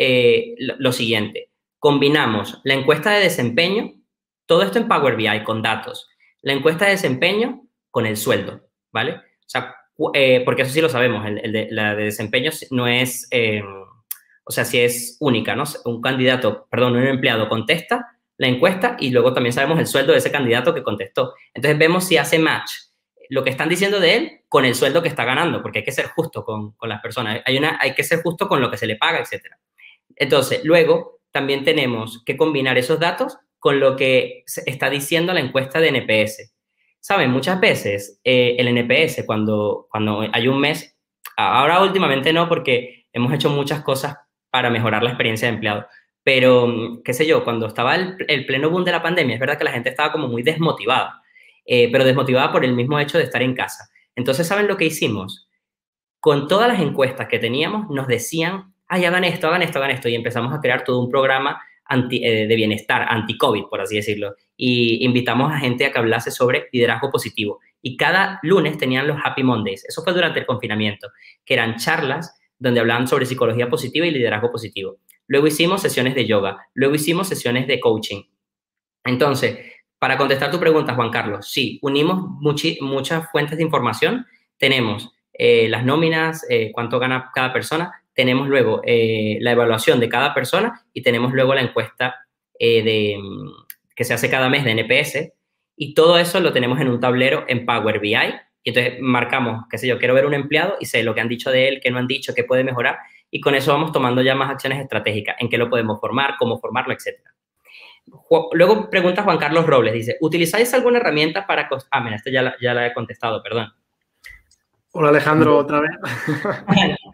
[0.06, 1.49] eh, lo, siguiente.
[1.80, 3.93] Combinamos la encuesta de desempeño,
[4.45, 6.10] todo esto en Power BI con datos,
[6.41, 9.14] la encuesta de desempeño con el sueldo, ¿vale?
[9.14, 9.76] O sea,
[10.14, 13.66] eh, porque eso sí lo sabemos, la de desempeño no es, em,
[14.43, 15.64] o sea, si es única, ¿no?
[15.86, 20.18] Un candidato, perdón, un empleado contesta la encuesta y luego también sabemos el sueldo de
[20.18, 21.34] ese candidato que contestó.
[21.54, 22.72] Entonces vemos si hace match
[23.30, 25.91] lo que están diciendo de él con el sueldo que está ganando, porque hay que
[25.91, 28.78] ser justo con, con las personas, hay, una, hay que ser justo con lo que
[28.78, 29.45] se le paga, etc.
[30.16, 35.80] Entonces, luego también tenemos que combinar esos datos con lo que está diciendo la encuesta
[35.80, 36.53] de NPS.
[36.99, 40.97] Saben, muchas veces eh, el NPS, cuando, cuando hay un mes,
[41.38, 44.18] ahora últimamente no, porque hemos hecho muchas cosas
[44.49, 45.88] para mejorar la experiencia de empleado,
[46.24, 49.57] pero, qué sé yo, cuando estaba el, el pleno boom de la pandemia, es verdad
[49.57, 51.22] que la gente estaba como muy desmotivada,
[51.66, 53.89] eh, pero desmotivada por el mismo hecho de estar en casa.
[54.16, 55.49] Entonces, ¿saben lo que hicimos?
[56.20, 60.08] Con todas las encuestas que teníamos, nos decían, ay, hagan esto, hagan esto, hagan esto,
[60.08, 61.60] y empezamos a crear todo un programa
[62.12, 64.36] eh, de bienestar, anti-COVID, por así decirlo.
[64.56, 67.60] Y invitamos a gente a que hablase sobre liderazgo positivo.
[67.82, 69.84] Y cada lunes tenían los Happy Mondays.
[69.86, 71.10] Eso fue durante el confinamiento,
[71.44, 74.98] que eran charlas donde hablaban sobre psicología positiva y liderazgo positivo.
[75.26, 78.22] Luego hicimos sesiones de yoga, luego hicimos sesiones de coaching.
[79.04, 79.58] Entonces,
[79.98, 84.28] para contestar tu pregunta, Juan Carlos, sí, unimos muchas fuentes de información.
[84.58, 90.09] Tenemos eh, las nóminas, eh, cuánto gana cada persona, tenemos luego eh, la evaluación de
[90.09, 92.16] cada persona y tenemos luego la encuesta
[92.59, 93.49] eh, de, mm,
[93.95, 95.34] que se hace cada mes de NPS
[95.76, 98.16] y todo eso lo tenemos en un tablero en Power BI
[98.64, 101.28] y entonces marcamos, qué sé yo, quiero ver un empleado y sé lo que han
[101.28, 102.97] dicho de él, qué no han dicho, qué puede mejorar
[103.30, 106.59] y con eso vamos tomando ya más acciones estratégicas, en qué lo podemos formar, cómo
[106.59, 107.20] formarlo, etc.
[108.51, 111.68] Luego pregunta Juan Carlos Robles, dice, ¿utilizáis alguna herramienta para...
[111.89, 113.74] Ah, mira, esto ya ya la he contestado, perdón.
[114.96, 115.89] Hola Alejandro, otra vez.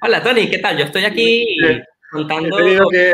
[0.02, 0.78] Hola Tony, ¿qué tal?
[0.78, 1.46] Yo estoy aquí
[2.12, 2.58] contando.
[2.92, 3.14] que,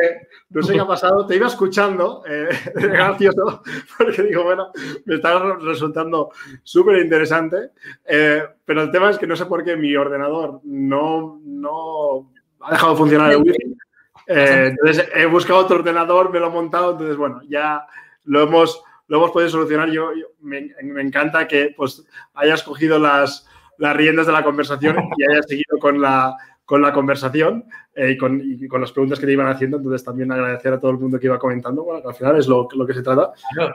[0.50, 3.62] no sé qué ha pasado, te iba escuchando, eh, gracioso,
[3.96, 4.72] porque digo, bueno,
[5.06, 6.32] me está resultando
[6.64, 7.74] súper interesante,
[8.08, 12.72] eh, pero el tema es que no sé por qué mi ordenador no, no ha
[12.72, 13.78] dejado de funcionar el wifi.
[14.26, 17.86] Eh, entonces he buscado otro ordenador, me lo he montado, entonces bueno, ya
[18.24, 19.92] lo hemos, lo hemos podido solucionar.
[19.92, 20.10] Yo,
[20.42, 22.04] me, me, encanta que pues
[22.34, 23.48] hayas cogido las
[23.78, 27.66] las riendas de la conversación y hayas seguido con la, con la conversación
[27.96, 29.78] eh, y, con, con, las preguntas que te iban haciendo.
[29.78, 32.48] Entonces, también agradecer a todo el mundo que iba comentando, bueno, que al final es
[32.48, 33.32] lo, lo que se trata.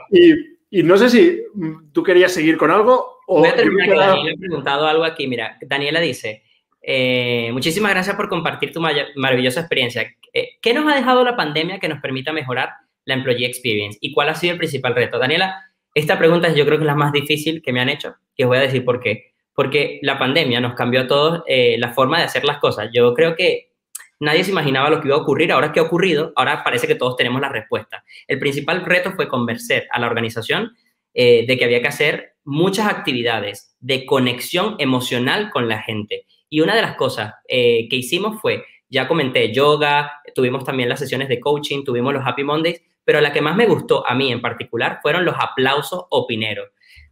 [0.09, 3.39] Y, y, no sé si mm, tú querías seguir con algo o...
[3.39, 5.27] Voy a terminar que Daniela ha preguntado algo aquí.
[5.27, 6.43] Mira, Daniela dice,
[6.81, 10.11] eh, muchísimas gracias por compartir tu maravillosa experiencia.
[10.33, 12.69] Eh, ¿Qué nos ha dejado la pandemia que nos permita mejorar
[13.05, 13.97] la employee experience?
[14.01, 15.19] ¿Y cuál ha sido el principal reto?
[15.19, 18.43] Daniela, esta pregunta yo creo que es la más difícil que me han hecho y
[18.43, 19.30] os voy a decir por qué
[19.61, 22.89] porque la pandemia nos cambió a todos eh, la forma de hacer las cosas.
[22.91, 23.73] Yo creo que
[24.19, 25.51] nadie se imaginaba lo que iba a ocurrir.
[25.51, 28.03] Ahora que ha ocurrido, ahora parece que todos tenemos la respuesta.
[28.27, 30.71] El principal reto fue convencer a la organización
[31.13, 36.25] eh, de que había que hacer muchas actividades de conexión emocional con la gente.
[36.49, 40.97] Y una de las cosas eh, que hicimos fue, ya comenté, yoga, tuvimos también las
[40.97, 44.31] sesiones de coaching, tuvimos los Happy Mondays, pero la que más me gustó a mí
[44.31, 46.69] en particular fueron los aplausos opineros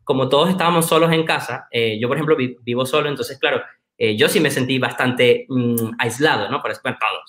[0.09, 3.61] como todos estábamos solos en casa, eh, yo por ejemplo vivo solo, entonces claro,
[3.95, 6.63] eh, yo sí me sentí bastante mm, aislado, ¿no?
[6.63, 6.81] Por eso,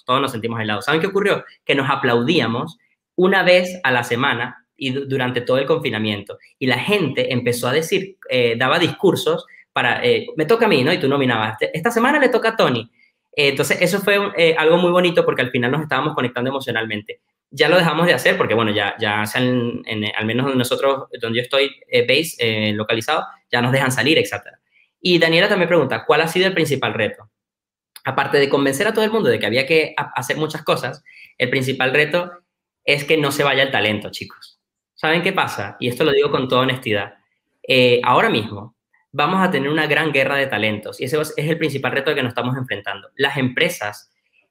[0.06, 0.86] todos, nos sentimos aislados.
[0.86, 1.44] ¿Saben qué ocurrió?
[1.62, 2.78] Que nos aplaudíamos
[3.16, 6.38] una vez a la semana y durante todo el confinamiento.
[6.58, 10.00] Y la gente empezó a decir, eh, daba discursos para,
[10.38, 10.90] me toca a mí, ¿no?
[10.90, 12.90] Y tú nominabas, esta semana le toca a Tony.
[13.32, 17.20] entonces, eso fue algo muy bonito porque al final nos estábamos conectando emocionalmente
[17.50, 19.82] ya lo dejamos de hacer porque, bueno, ya, ya en,
[20.16, 24.34] al menos nosotros, donde yo estoy eh, base, eh, localizado, ya nos dejan salir, etc.
[25.00, 27.30] Y Daniela también pregunta, ¿cuál ha sido el principal reto?
[28.04, 31.02] Aparte de convencer a todo el mundo de que había que hacer muchas cosas,
[31.38, 32.30] el principal reto
[32.84, 34.60] es que no se vaya el talento, chicos.
[34.94, 35.76] ¿Saben qué pasa?
[35.80, 37.14] Y esto lo digo con toda honestidad.
[37.66, 38.76] Eh, ahora mismo
[39.12, 42.22] vamos a tener una gran guerra de talentos y ese es el principal reto que
[42.22, 43.08] nos estamos enfrentando.
[43.16, 44.10] Las empresas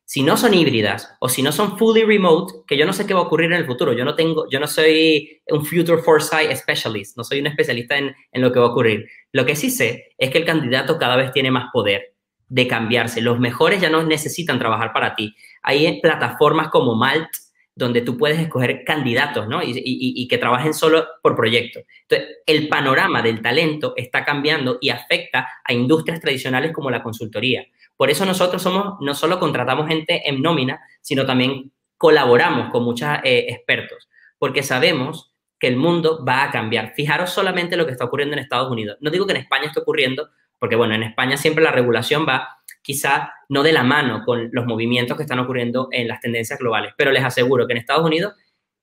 [0.10, 3.14] si no son híbridas o si no son fully remote, que yo no sé qué
[3.14, 3.94] va a ocurrir en el futuro.
[3.94, 8.16] Yo no tengo, yo no soy un future foresight specialist, no soy un especialista en,
[8.32, 9.08] en lo que va a ocurrir.
[9.34, 12.16] Lo que sí sé es que el candidato cada vez tiene más poder
[12.48, 13.22] de cambiarse.
[13.22, 15.36] Los mejores ya no necesitan trabajar para ti.
[15.62, 17.30] Hay plataformas como Malt,
[17.76, 19.62] donde tú puedes escoger candidatos, ¿no?
[19.62, 21.82] Y, que trabajen solo por proyecto.
[22.10, 27.64] Entonces, el panorama del talento está cambiando y afecta a industrias tradicionales como la consultoría.
[28.00, 33.10] Por eso nosotros somos, no solo contratamos gente en nómina, sino también colaboramos con muchos
[33.26, 36.94] eh, expertos, porque sabemos que el mundo va a cambiar.
[36.96, 38.98] Fijaros solamente lo que está ocurriendo en Estados Unidos.
[39.02, 42.48] No digo que en España esté ocurriendo, porque bueno, en España siempre la regulación va
[42.82, 46.94] quizá no de la mano con los movimientos que están ocurriendo en las tendencias globales,
[46.96, 48.34] pero les aseguro que en Estados Unidos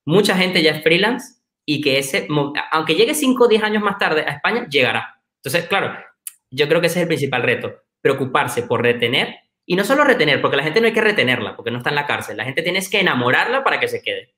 [0.04, 2.28] mucha gente ya es freelance y que ese,
[2.70, 5.22] aunque llegue 5 o 10 años más tarde a España, llegará.
[5.42, 5.98] Entonces, claro,
[6.50, 9.34] yo creo que ese es el principal reto, preocuparse por retener
[9.64, 11.96] y no solo retener, porque la gente no hay que retenerla, porque no está en
[11.96, 14.36] la cárcel, la gente tienes que enamorarla para que se quede.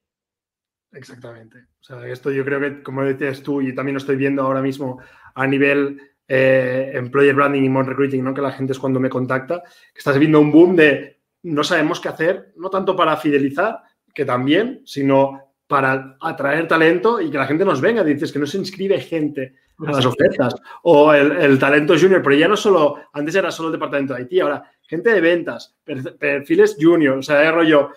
[0.90, 1.58] Exactamente.
[1.58, 4.62] O sea, esto yo creo que, como decías tú, y también lo estoy viendo ahora
[4.62, 5.02] mismo
[5.34, 8.32] a nivel eh, employer branding y more recruiting, ¿no?
[8.32, 9.62] que la gente es cuando me contacta,
[9.92, 13.82] que estás viendo un boom de no sabemos qué hacer, no tanto para fidelizar,
[14.14, 18.02] que también, sino para atraer talento y que la gente nos venga.
[18.02, 20.54] Dices que no se inscribe gente las ofertas.
[20.82, 24.42] O el, talento junior, pero ya no solo, antes era solo el departamento de IT,
[24.42, 25.76] ahora gente de ventas,
[26.18, 27.90] perfiles junior, o sea, de rollo,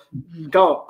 [0.52, 0.88] claro,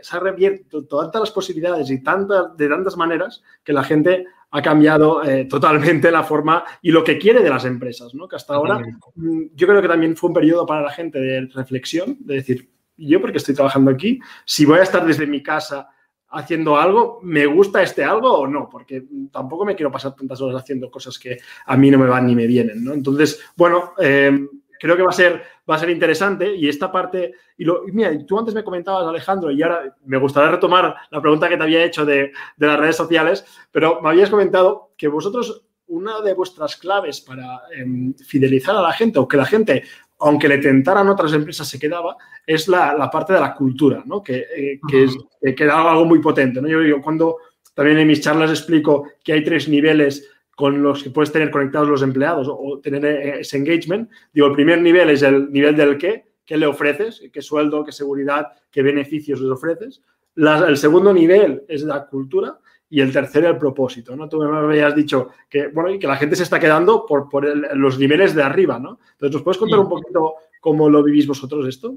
[0.00, 4.62] se ha revierto todas las posibilidades y tantas, de tantas maneras que la gente ha
[4.62, 8.26] cambiado eh, totalmente la forma y lo que quiere de las empresas, ¿no?
[8.26, 8.80] Que hasta ahora
[9.14, 12.70] mm, yo creo que también fue un periodo para la gente de reflexión, de decir,
[12.96, 15.88] yo porque estoy trabajando aquí, si voy a estar desde mi casa
[16.34, 18.68] haciendo algo, ¿me gusta este algo o no?
[18.68, 22.26] Porque tampoco me quiero pasar tantas horas haciendo cosas que a mí no me van
[22.26, 22.92] ni me vienen, ¿no?
[22.92, 24.46] Entonces, bueno, eh,
[24.78, 28.12] creo que va a ser, va a ser interesante y esta parte, y, lo, mira,
[28.26, 31.84] tú antes me comentabas, Alejandro, y ahora me gustaría retomar la pregunta que te había
[31.84, 37.20] hecho de, las redes sociales, pero me habías comentado que vosotros, una de vuestras claves
[37.20, 39.84] para em, fidelizar a la gente o que la gente
[40.24, 42.16] aunque le tentaran otras empresas, se quedaba,
[42.46, 44.22] es la, parte de la cultura, ¿no?
[44.22, 45.16] Que, eh, que, es,
[45.54, 46.68] que era algo muy potente, ¿no?
[46.68, 47.36] Yo, yo, cuando
[47.74, 51.88] también en mis charlas explico que hay tres niveles con los que puedes tener conectados
[51.88, 54.10] los empleados o, tener eh, ese engagement.
[54.32, 57.92] Digo, el primer nivel es el nivel del qué, qué le ofreces, qué sueldo, qué
[57.92, 60.00] seguridad, qué beneficios les ofreces.
[60.36, 62.58] el segundo nivel es la cultura
[62.90, 64.28] y el tercero el propósito, ¿no?
[64.28, 67.44] Tú me habías dicho que, bueno, y que la gente se está quedando por, por
[67.76, 68.98] los niveles de arriba, ¿no?
[69.12, 71.96] Entonces, ¿nos puedes contar un poquito cómo lo vivís vosotros esto?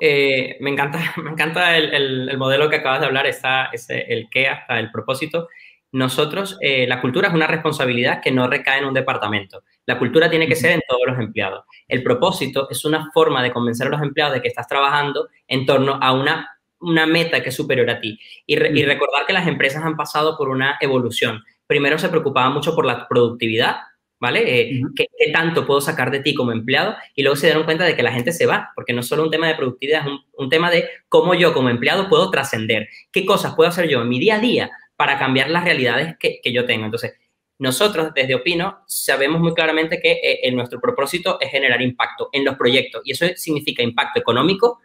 [0.00, 4.28] Eh, me encanta, me encanta el, el, modelo que acabas de hablar, está ese, el
[4.30, 5.48] qué hasta el propósito.
[5.92, 9.62] Nosotros, eh, la cultura es una responsabilidad que no recae en un departamento.
[9.86, 11.64] La cultura tiene que ser en todos los empleados.
[11.86, 15.64] El propósito es una forma de convencer a los empleados de que estás trabajando en
[15.64, 16.53] torno a una,
[16.84, 18.18] una meta que es superior a ti.
[18.46, 21.42] Y, recordar que las empresas han pasado por una evolución.
[21.66, 23.76] Primero se preocupaban mucho por la productividad,
[24.20, 24.60] ¿vale?
[24.60, 26.94] Eh, ¿qué, tanto puedo sacar de ti como empleado?
[27.14, 29.22] Y luego se dieron cuenta de que la gente se va, porque no es solo
[29.22, 32.88] un tema de productividad, es un, un tema de cómo yo como empleado puedo trascender.
[33.10, 36.40] ¿Qué cosas puedo hacer yo en mi día a día para cambiar las realidades que,
[36.52, 36.84] yo tengo.
[36.84, 37.14] Entonces,
[37.58, 42.56] nosotros desde Opino sabemos muy claramente que eh, nuestro propósito es generar impacto en los
[42.56, 44.80] proyectos y eso significa impacto económico,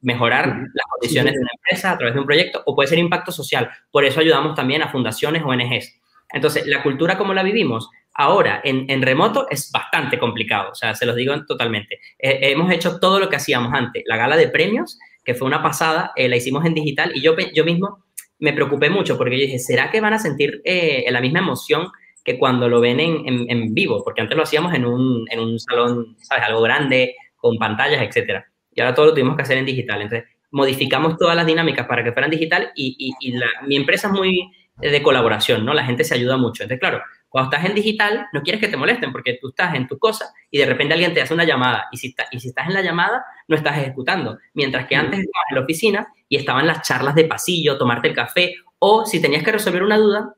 [0.00, 3.32] mejorar las condiciones de una empresa a través de un proyecto o puede ser impacto
[3.32, 3.70] social.
[3.90, 6.00] Por eso ayudamos también a fundaciones, ONGs.
[6.32, 7.88] Entonces, la cultura como la vivimos
[8.18, 12.00] ahora en, remoto es bastante complicado, o sea, se los digo totalmente.
[12.18, 14.02] Eh, hemos hecho todo lo que hacíamos antes.
[14.06, 17.36] La gala de premios, que fue una pasada, eh, la hicimos en digital y yo,
[17.54, 18.04] yo mismo
[18.40, 21.88] me preocupé mucho porque yo dije, ¿será que van a sentir eh, la misma emoción
[22.24, 24.02] que cuando lo ven en, en, vivo?
[24.02, 26.44] Porque antes lo hacíamos en un, en un, salón, ¿sabes?
[26.44, 28.47] Algo grande, con pantallas, etcétera.
[28.78, 30.00] Y ahora todo lo tuvimos que hacer en digital.
[30.02, 34.14] Entonces, modificamos todas las dinámicas para que fueran digital y, y, la, mi empresa es
[34.14, 35.74] muy de colaboración, ¿no?
[35.74, 36.62] La gente se ayuda mucho.
[36.62, 39.88] Entonces, claro, cuando estás en digital, no quieres que te molesten porque tú estás en
[39.88, 42.68] tu cosa y de repente alguien te hace una llamada y si, y si estás
[42.68, 44.38] en la llamada, no estás ejecutando.
[44.54, 48.14] Mientras que antes estabas en la oficina y estaban las charlas de pasillo, tomarte el
[48.14, 50.34] café o si tenías que resolver una duda,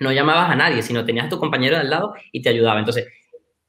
[0.00, 2.80] no llamabas a nadie, sino tenías a tu compañero de al lado y te ayudaba.
[2.80, 3.06] Entonces,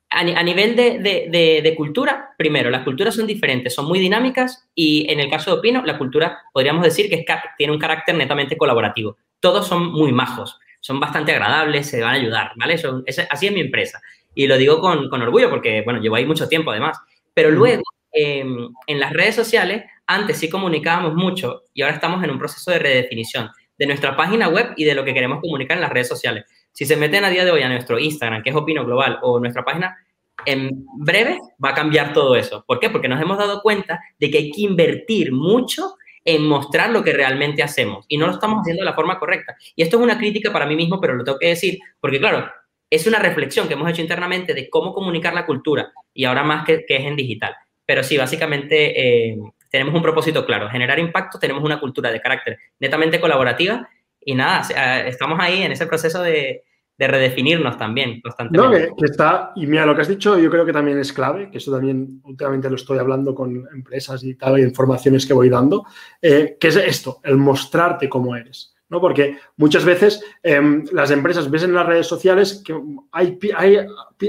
[0.10, 5.06] a, nivel de, de, de, cultura, primero, las culturas son diferentes, son muy dinámicas y
[5.12, 7.26] en el caso de Opino, la cultura podríamos decir que
[7.58, 9.18] tiene un carácter netamente colaborativo.
[9.40, 12.78] Todos son muy majos son bastante agradables, se van a ayudar, ¿vale?
[12.78, 14.02] Son, así es mi empresa.
[14.34, 16.98] Y lo digo con, con, orgullo porque, bueno, llevo ahí mucho tiempo además.
[17.34, 22.32] Pero luego, em, en las redes sociales, antes sí comunicábamos mucho y ahora estamos en
[22.32, 25.82] un proceso de redefinición de nuestra página web y de lo que queremos comunicar en
[25.82, 26.46] las redes sociales.
[26.72, 29.40] Si se meten a día de hoy a nuestro Instagram, que es Opino Global, o
[29.40, 29.98] nuestra página,
[30.46, 32.64] en breve va a cambiar todo eso.
[32.66, 32.90] ¿Por qué?
[32.90, 37.14] Porque nos hemos dado cuenta de que hay que invertir mucho en mostrar lo que
[37.14, 39.56] realmente hacemos y no lo estamos haciendo de la forma correcta.
[39.76, 42.50] Y esto es una crítica para mí mismo, pero lo tengo que decir, porque claro,
[42.90, 46.66] es una reflexión que hemos hecho internamente de cómo comunicar la cultura y ahora más
[46.66, 47.56] que, que es en digital.
[47.86, 49.38] Pero sí, básicamente eh,
[49.70, 53.88] tenemos un propósito claro, generar impacto, tenemos una cultura de carácter netamente colaborativa
[54.22, 56.64] y nada, estamos ahí en ese proceso de,
[57.00, 58.90] de redefinirnos también constantemente.
[58.90, 61.50] No, que, está, y mira, lo que has dicho yo creo que también es clave,
[61.50, 65.86] que eso también últimamente lo estoy hablando con empresas y tal, informaciones que voy dando,
[66.22, 68.76] eh, que es esto, el mostrarte cómo eres.
[68.90, 69.00] ¿No?
[69.00, 72.80] Porque muchas veces em, las empresas ves en las redes sociales que
[73.12, 73.78] hay, hay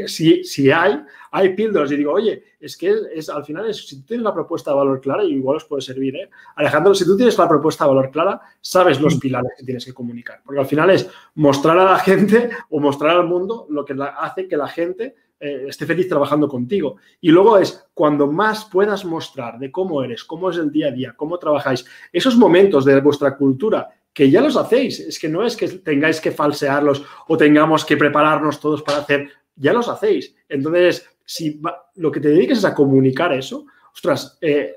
[0.06, 1.00] si, si, hay,
[1.32, 4.34] hay píldoras y digo, oye, es que es, al final es, si tú tienes la
[4.34, 6.30] propuesta de valor clara, y igual os puede servir, ¿eh?
[6.56, 9.94] Alejandro, si tú tienes la propuesta de valor clara, sabes los pilares que tienes que
[9.94, 13.96] comunicar, porque al final es mostrar a la gente o mostrar al mundo lo que
[14.18, 16.96] hace que la gente eh, esté feliz trabajando contigo.
[17.18, 20.90] Y luego es cuando más puedas mostrar de cómo eres, cómo es el día a
[20.90, 23.88] día, cómo trabajáis, esos momentos de vuestra cultura
[24.20, 25.00] que ya los hacéis.
[25.00, 29.30] Es que no es que tengáis que falsearlos o tengamos que prepararnos todos para hacer,
[29.56, 30.36] ya los hacéis.
[30.46, 31.58] Entonces, si
[31.94, 33.64] lo que te dediques es a comunicar eso,
[33.94, 34.74] ostras, eh,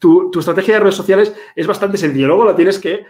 [0.00, 2.26] tu, estrategia de redes sociales es bastante sencilla.
[2.26, 3.04] Luego la tienes que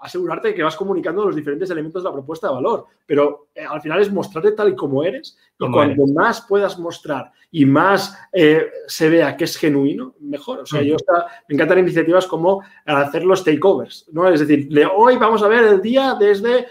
[0.00, 2.86] asegurarte de que vas comunicando los diferentes elementos de la propuesta de valor.
[3.04, 5.36] Pero eh, al final es mostrarte tal y como eres.
[5.58, 10.60] Y cuanto más puedas mostrar y más eh, se vea que es genuino, mejor.
[10.60, 10.96] O sea, yo
[11.48, 14.08] me encantan iniciativas como hacer los takeovers.
[14.12, 14.28] ¿no?
[14.28, 16.66] Es decir, hoy vamos a ver el día desde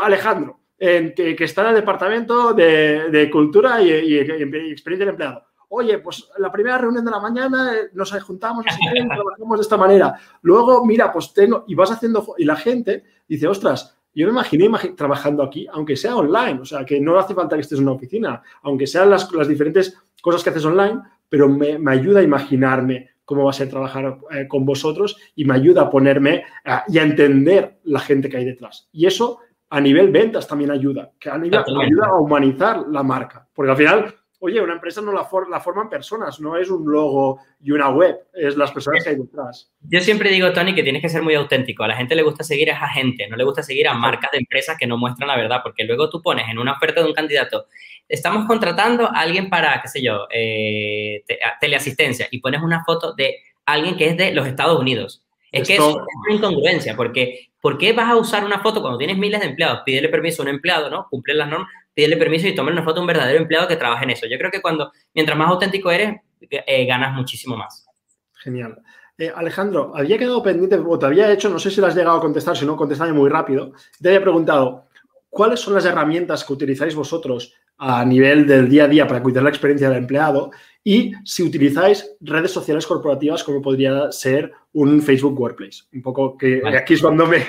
[0.00, 6.28] Alejandro, que, está en el departamento de, cultura y, y experiencia del empleado oye, pues
[6.38, 10.14] la primera reunión de la mañana eh, nos juntamos, y trabajamos de esta manera.
[10.42, 14.68] Luego, mira, pues tengo, y vas haciendo, y la gente dice, ostras, yo me imaginé
[14.96, 17.92] trabajando aquí, aunque sea online, o sea, que no hace falta que estés en una
[17.92, 23.44] oficina, aunque sean las, diferentes cosas que haces online, pero me, ayuda a imaginarme cómo
[23.44, 26.44] va a ser trabajar eh, con vosotros y me ayuda a ponerme
[26.88, 28.88] y a entender la gente que hay detrás.
[28.90, 29.38] Y eso
[29.70, 33.76] a nivel ventas también ayuda, que a nivel, ayuda a humanizar la marca, porque al
[33.76, 37.90] final oye, una empresa no la, la, forman personas, no es un logo y una
[37.90, 39.72] web, es las personas que hay detrás.
[39.80, 41.82] Yo siempre digo, Tony, que tienes que ser muy auténtico.
[41.82, 44.38] A la gente le gusta seguir a gente, no le gusta seguir a marcas de
[44.38, 47.14] empresas que no muestran la verdad, porque luego tú pones en una oferta de un
[47.14, 47.66] candidato,
[48.08, 51.24] estamos contratando a alguien para, qué sé yo, eh,
[51.60, 55.24] teleasistencia, y pones una foto de alguien que es de los Estados Unidos.
[55.50, 59.16] Es que es una incongruencia, porque ¿por qué vas a usar una foto cuando tienes
[59.16, 59.80] miles de empleados?
[59.84, 61.06] Pídele permiso a un empleado, ¿no?
[61.08, 61.68] Cumple las normas,
[61.98, 64.24] pídele permiso y toma una foto de un verdadero empleado que trabaje en eso.
[64.30, 66.14] Yo creo que cuando, mientras más auténtico eres,
[66.48, 67.88] eh, ganas muchísimo más.
[68.34, 68.80] Genial.
[69.18, 72.18] Eh, Alejandro, había quedado pendiente, o te había hecho, no sé si lo has llegado
[72.18, 73.72] a contestar, si no, contestame muy rápido.
[74.00, 74.84] Te había preguntado,
[75.28, 79.42] ¿cuáles son las herramientas que utilizáis vosotros a nivel del día a día para cuidar
[79.42, 80.52] la experiencia del empleado?
[80.84, 85.82] Y si utilizáis redes sociales corporativas como podría ser un Facebook Workplace.
[85.92, 87.44] Un poco que aquí es cuando me,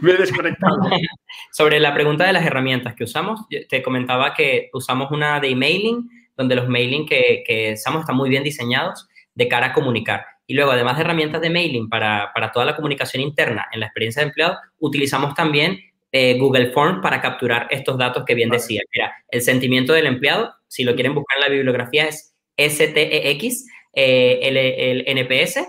[0.00, 0.78] me he desconectado.
[1.52, 6.08] Sobre la pregunta de las herramientas que usamos, te comentaba que usamos una de emailing,
[6.36, 10.24] donde los mailing que, que usamos están muy bien diseñados de cara a comunicar.
[10.46, 13.86] Y luego, además de herramientas de mailing para, para toda la comunicación interna en la
[13.86, 15.78] experiencia de empleado, utilizamos también
[16.12, 18.82] eh, Google Forms para capturar estos datos que bien decía.
[18.92, 24.40] Mira, el sentimiento del empleado, si lo quieren buscar en la bibliografía, es STEX, eh,
[24.42, 25.68] el, NPS,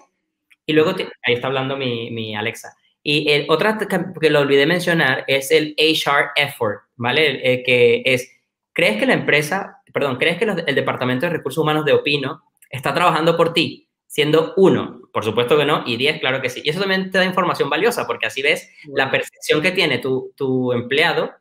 [0.66, 2.76] y luego, ahí está hablando mi, Alexa.
[3.04, 7.64] Y otra que lo olvidé mencionar es el HR effort, ¿vale?
[7.66, 8.30] que es,
[8.74, 12.94] ¿crees que la empresa, perdón, crees que el Departamento de Recursos Humanos de Opino está
[12.94, 13.88] trabajando por ti?
[14.06, 16.62] Siendo uno, por supuesto que no, y diez, claro que sí.
[16.64, 20.34] Y eso también te da información valiosa, porque así ves la percepción que tiene tu,
[20.36, 21.32] tu empleado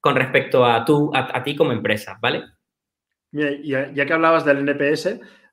[0.00, 2.44] con respecto a, tu, a ti como empresa, ¿vale?
[3.32, 5.06] Mira, ya, que hablabas del NPS,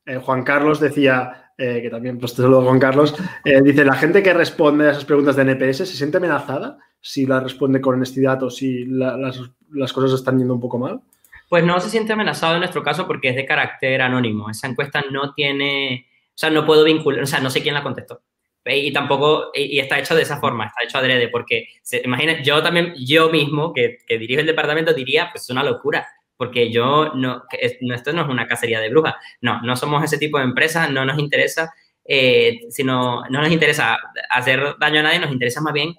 [0.05, 3.95] eh, Juan Carlos decía, eh, que también, pues te saludo Juan Carlos, eh, dice, la
[3.95, 7.95] gente que responde a esas preguntas de NPS se siente amenazada si la responde con
[7.95, 11.01] honestidad o si las, las, cosas están yendo un poco mal.
[11.49, 14.49] Pues no se siente amenazado en nuestro caso porque es de carácter anónimo.
[14.49, 17.83] Esa encuesta no tiene, o sea, no puedo vincular, o sea, no sé quién la
[17.83, 18.21] contestó.
[18.63, 22.03] Y tampoco, y, está hecho de esa forma, está hecho adrede, porque, se,
[22.41, 26.07] yo también, yo mismo, que, que dirijo el departamento, diría, pues es una locura
[26.39, 30.37] porque yo no, esto no es una cacería de brujas, no, no somos ese tipo
[30.37, 31.73] de empresa, no nos interesa,
[32.05, 33.97] eh, sino, no nos interesa
[34.29, 35.95] hacer daño a nadie, nos interesa más bien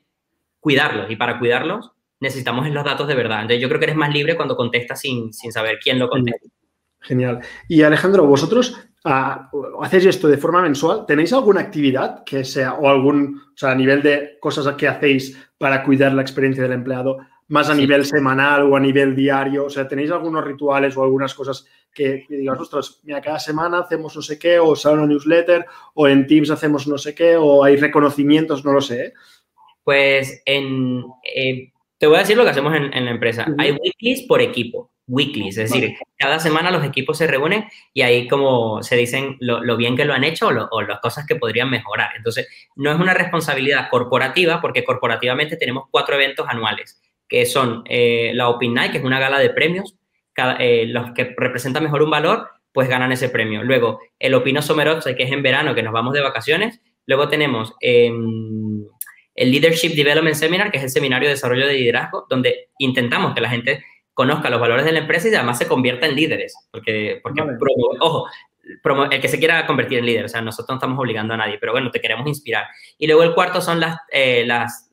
[0.59, 3.43] cuidarlos y para cuidarlos necesitamos los datos de verdad.
[3.43, 6.49] Entonces yo creo que eres más libre cuando contestas sin, sin saber quién lo contesta.
[7.01, 7.41] Genial.
[7.69, 9.51] Y Alejandro, vosotros ah,
[9.83, 11.05] hacéis esto de forma mensual.
[11.07, 15.39] ¿Tenéis alguna actividad que sea o algún, o sea, a nivel de cosas que hacéis
[15.59, 17.19] para cuidar la experiencia del empleado?
[17.51, 19.67] Más a nivel semanal o a nivel diario?
[19.67, 24.15] O sea, ¿tenéis algunos rituales o algunas cosas que, digas, ostras, mira, cada semana hacemos
[24.15, 27.65] no sé qué, o sale una newsletter, o en Teams hacemos no sé qué, o
[27.65, 29.07] hay reconocimientos, no lo sé?
[29.07, 29.13] ¿eh?
[29.83, 33.47] Pues en, eh, Te voy a decir lo que hacemos en, la empresa.
[33.59, 38.29] Hay weeklies por equipo, weeklies, es decir, cada semana los equipos se reúnen y ahí
[38.29, 42.11] como se dicen lo, bien que lo han hecho o, las cosas que podrían mejorar.
[42.17, 47.01] Entonces, no es una responsabilidad corporativa porque corporativamente tenemos cuatro eventos anuales,
[47.31, 49.95] que son eh, la Open Night, que es una gala de premios,
[50.59, 53.63] eh, los que representan mejor un valor, pues ganan ese premio.
[53.63, 56.81] Luego, el Opino Somerotse, que es en verano, que nos vamos de vacaciones.
[57.07, 57.75] Luego tenemos...
[57.81, 58.85] Em,
[59.41, 63.41] el Leadership Development Seminar, que es el seminario de desarrollo de liderazgo, donde intentamos que
[63.41, 66.55] la gente conozca los valores de la empresa y además se convierta en líderes.
[66.71, 67.43] Porque, porque
[68.01, 68.27] ojo,
[69.11, 71.57] el que se quiera convertir en líder, o sea, nosotros no estamos obligando a nadie,
[71.59, 72.67] pero bueno, te queremos inspirar.
[72.99, 74.91] Y luego el cuarto son las, eh, las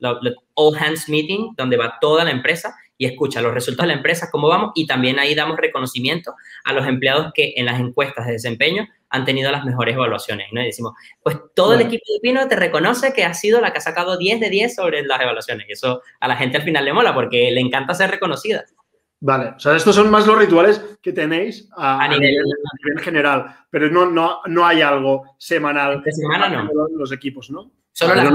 [0.57, 4.29] All Hands Meeting, donde va toda la empresa y escucha los resultados de la empresa,
[4.31, 6.33] cómo vamos, y también ahí damos reconocimiento
[6.63, 10.47] a los empleados que en las encuestas de desempeño han tenido las mejores evaluaciones.
[10.51, 10.61] ¿no?
[10.61, 13.77] Y decimos, pues todo el equipo de Pino te reconoce que ha sido la que
[13.77, 15.69] ha sacado 10 de 10 sobre las evaluaciones.
[15.69, 18.65] Y eso a la gente al final le mola porque le encanta ser reconocida.
[19.19, 22.35] Vale, o sea, estos son más los rituales que tenéis a, nivel,
[22.99, 26.03] general, pero no, no, no hay algo semanal.
[26.03, 26.69] De semana no.
[26.95, 27.71] Los equipos, ¿no?
[27.91, 28.31] Solo las,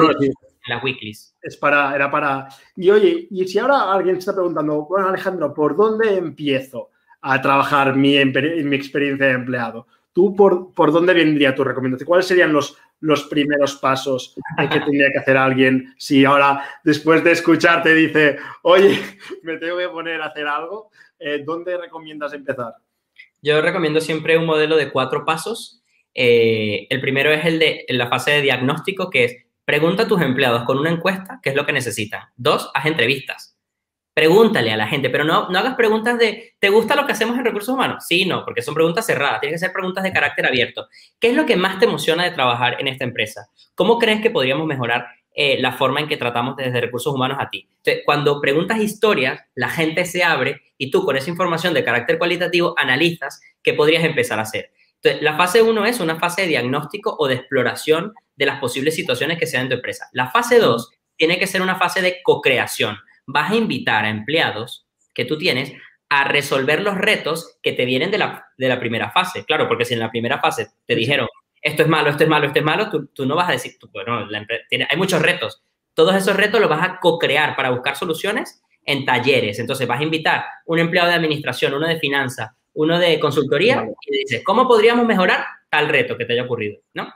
[0.66, 1.34] las, weeklies.
[1.42, 2.48] Es para, era para...
[2.76, 6.90] Y oye, y si ahora alguien está preguntando, bueno, Alejandro, ¿por dónde empiezo
[7.20, 9.86] a trabajar mi, mi experiencia de empleado?
[10.12, 12.06] ¿Tú por, por dónde vendría tu recomendación?
[12.06, 17.32] ¿Cuáles serían los, los primeros pasos que tendría que hacer alguien si ahora, después de
[17.32, 18.98] escucharte, dice, oye,
[19.42, 20.90] me tengo que poner a hacer algo?
[21.18, 22.74] Eh, ¿Dónde recomiendas empezar?
[23.40, 25.82] Yo recomiendo siempre un modelo de cuatro pasos.
[26.14, 30.20] Eh, el primero es el de la fase de diagnóstico, que es pregunta a tus
[30.20, 32.22] empleados con una encuesta qué es lo que necesitan.
[32.36, 33.56] Dos, haz entrevistas.
[34.14, 37.38] Pregúntale a la gente, pero no, no hagas preguntas de, ¿te gusta lo que hacemos
[37.38, 38.04] en recursos humanos?
[38.06, 40.86] Sí, no, porque son preguntas cerradas, tienen que ser preguntas de carácter abierto.
[41.18, 43.48] ¿Qué es lo que más te emociona de trabajar en esta empresa?
[43.74, 47.48] ¿Cómo crees que podríamos mejorar eh, la forma en que tratamos desde recursos humanos a
[47.48, 47.66] ti?
[48.04, 52.74] Cuando preguntas historias, la gente se abre y tú con esa información de carácter cualitativo
[52.76, 54.72] analizas qué podrías empezar a hacer.
[54.96, 58.94] Entonces, la fase 1 es una fase de diagnóstico o de exploración de las posibles
[58.94, 60.08] situaciones que sean en tu empresa.
[60.12, 64.86] La fase 2 tiene que ser una fase de co-creación vas a invitar a empleados
[65.14, 65.72] que tú tienes
[66.08, 69.44] a resolver los retos que te vienen de la, de la primera fase.
[69.44, 71.26] Claro, porque si en la primera fase te dijeron,
[71.60, 74.28] esto es malo, esto es malo, esto es malo, tú, no vas a decir, bueno,
[74.68, 75.62] tiene, hay muchos retos.
[75.94, 79.58] Todos esos retos los vas a co-crear para buscar soluciones en talleres.
[79.58, 84.18] Entonces vas a invitar un empleado de administración, uno de finanzas, uno de consultoría y
[84.18, 86.80] dices, ¿cómo podríamos mejorar tal reto que te haya ocurrido?
[86.92, 87.10] ¿no?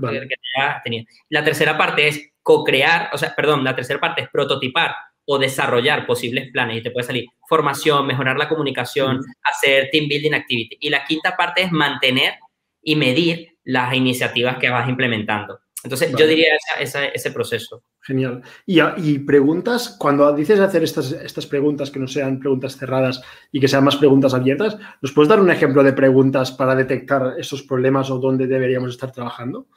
[1.28, 4.94] La tercera parte es co-crear, o sea, perdón, la tercera parte es prototipar
[5.26, 10.32] o desarrollar posibles planes y te puede salir formación, mejorar la comunicación, hacer team building
[10.32, 10.78] activity.
[10.80, 12.34] Y la quinta parte es mantener
[12.82, 15.59] y medir las iniciativas que vas implementando.
[15.85, 17.85] Entonces, yo diría ese proceso.
[18.01, 18.43] Genial.
[18.64, 23.22] Y, y, preguntas, cuando dices hacer estas, estas preguntas que no sean preguntas cerradas
[23.53, 27.35] y que sean más preguntas abiertas, ¿nos puedes dar un ejemplo de preguntas para detectar
[27.39, 29.68] esos problemas o dónde deberíamos estar trabajando?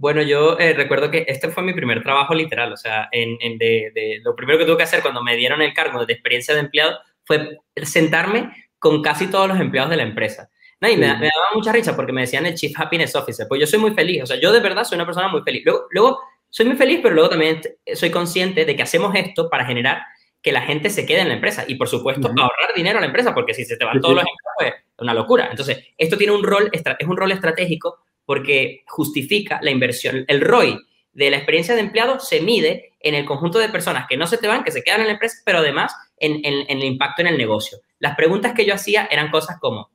[0.00, 4.20] Bueno, yo eh, recuerdo que este fue mi primer trabajo literal, o sea, en, de,
[4.24, 6.98] lo primero que tuve que hacer cuando me dieron el cargo de experiencia de empleado
[7.24, 10.48] fue sentarme con casi todos los empleados de la empresa.
[10.82, 13.78] Y me, daba mucha risa porque me decían el Chief Happiness Officer, pues yo soy
[13.78, 15.62] muy feliz, o sea, yo de verdad soy una persona muy feliz.
[15.64, 17.60] Luego, luego soy muy feliz, pero luego también
[17.94, 20.02] soy consciente de que hacemos esto para generar
[20.42, 23.06] que la gente se quede en la empresa y, por supuesto, ahorrar dinero a la
[23.08, 25.48] empresa, porque si se te van todos los empleados, pues es una locura.
[25.50, 30.24] Entonces, esto tiene un rol, es un rol estratégico porque justifica la inversión.
[30.28, 30.78] El ROI
[31.12, 34.38] de la experiencia de empleado se mide en el conjunto de personas que no se
[34.38, 37.38] te van, que se quedan en la empresa, pero además en, el impacto en el
[37.38, 37.78] negocio.
[37.98, 39.90] Las preguntas que yo hacía eran cosas como,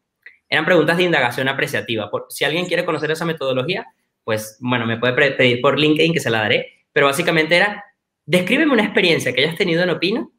[0.50, 2.10] eran preguntas de indagación apreciativa.
[2.10, 3.86] Por, si alguien quiere conocer esa metodología,
[4.24, 7.84] pues bueno, me puede pedir por LinkedIn que se la daré, pero básicamente era,
[8.26, 10.32] descríbeme una experiencia que hayas tenido en Opino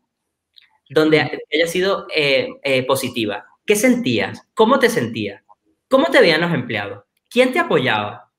[0.88, 3.44] donde haya sido eh, eh, positiva.
[3.64, 4.46] ¿Qué sentías?
[4.54, 5.42] ¿Cómo te sentías?
[5.88, 7.04] ¿Cómo te veían los empleados?
[7.28, 8.30] ¿Quién te apoyaba?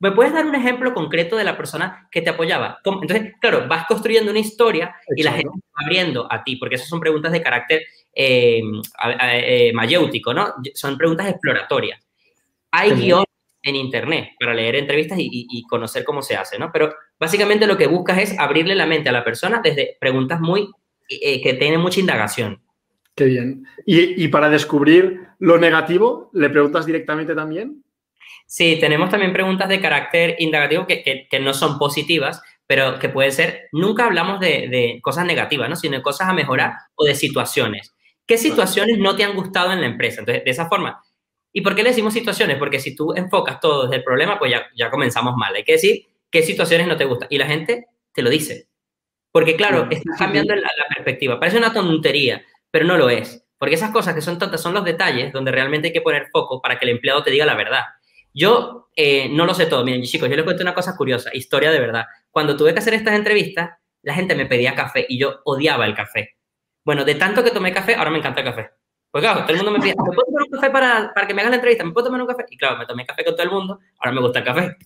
[0.00, 2.78] ¿Me puedes dar un ejemplo concreto de la persona que te apoyaba?
[2.84, 6.88] Entonces, claro, vas construyendo una historia y la gente va abriendo a ti, porque esas
[6.88, 7.82] son preguntas de carácter
[8.18, 8.60] eh,
[9.22, 10.54] eh, mayéutico, ¿no?
[10.74, 12.00] Son preguntas exploratorias.
[12.70, 13.26] Hay guiones
[13.62, 16.70] en Internet para leer entrevistas y, conocer cómo se hace, ¿no?
[16.72, 20.68] Pero básicamente lo que buscas es abrirle la mente a la persona desde preguntas muy
[21.08, 22.60] eh, que tienen mucha indagación.
[23.14, 23.64] Qué bien.
[23.84, 27.82] ¿Y, y para descubrir lo negativo, le preguntas directamente también?
[28.50, 33.68] Sí, tenemos también preguntas de carácter indagativo que, no son positivas, pero que pueden ser,
[33.72, 35.76] nunca hablamos de, cosas negativas, ¿no?
[35.76, 37.94] sino de cosas a mejorar o de situaciones.
[38.28, 40.20] ¿Qué situaciones no te han gustado en la empresa?
[40.20, 41.02] Entonces, de esa forma.
[41.50, 42.58] ¿Y por qué le decimos situaciones?
[42.58, 45.54] Porque si tú enfocas todo desde el problema, pues ya, ya comenzamos mal.
[45.54, 47.28] Hay que decir qué situaciones no te gustan.
[47.30, 48.68] Y la gente te lo dice.
[49.32, 51.40] Porque claro, está cambiando la, perspectiva.
[51.40, 53.46] Parece una tontería, pero no lo es.
[53.56, 56.60] Porque esas cosas que son tontas son los detalles donde realmente hay que poner foco
[56.60, 57.84] para que el empleado te diga la verdad.
[58.34, 59.86] Yo eh, no lo sé todo.
[59.86, 62.04] Miren, chicos, yo les cuento una cosa curiosa, historia de verdad.
[62.30, 63.70] Cuando tuve que hacer estas entrevistas,
[64.02, 66.37] la gente me pedía café y yo odiaba el café.
[66.88, 68.70] Bueno, de tanto que tomé café, ahora me encanta el café.
[69.10, 71.34] Pues claro, todo el mundo me pide, ¿me puedo tomar un café para, para que
[71.34, 71.84] me hagan la entrevista?
[71.84, 72.46] ¿Me puedo tomar un café?
[72.48, 74.76] Y claro, me tomé café con todo el mundo, ahora me gusta el café.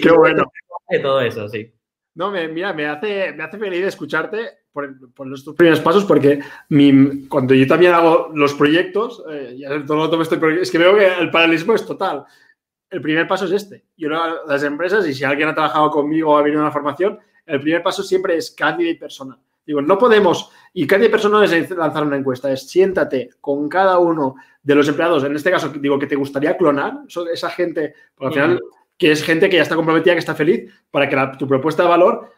[0.00, 0.44] Qué bueno.
[0.88, 1.74] De todo eso, sí.
[2.14, 6.38] No, me, mira, me hace, me hace feliz escucharte por, por los primeros pasos porque
[6.68, 11.12] mi, cuando yo también hago los proyectos, eh, ya todo estoy, es que veo que
[11.12, 12.24] el paralelismo es total.
[12.88, 13.86] El primer paso es este.
[13.96, 17.18] Yo las empresas, y si alguien ha trabajado conmigo o ha venido a una formación,
[17.44, 19.36] el primer paso siempre es candidate persona.
[19.64, 24.34] Digo, no podemos, y candidate persona es lanzar una encuesta, es siéntate con cada uno
[24.62, 27.00] de los empleados, en este caso, digo, que te gustaría clonar,
[27.32, 28.60] esa gente, porque al final
[29.02, 31.88] que es gente que ya está comprometida, que está feliz, para que tu propuesta de
[31.88, 32.30] valor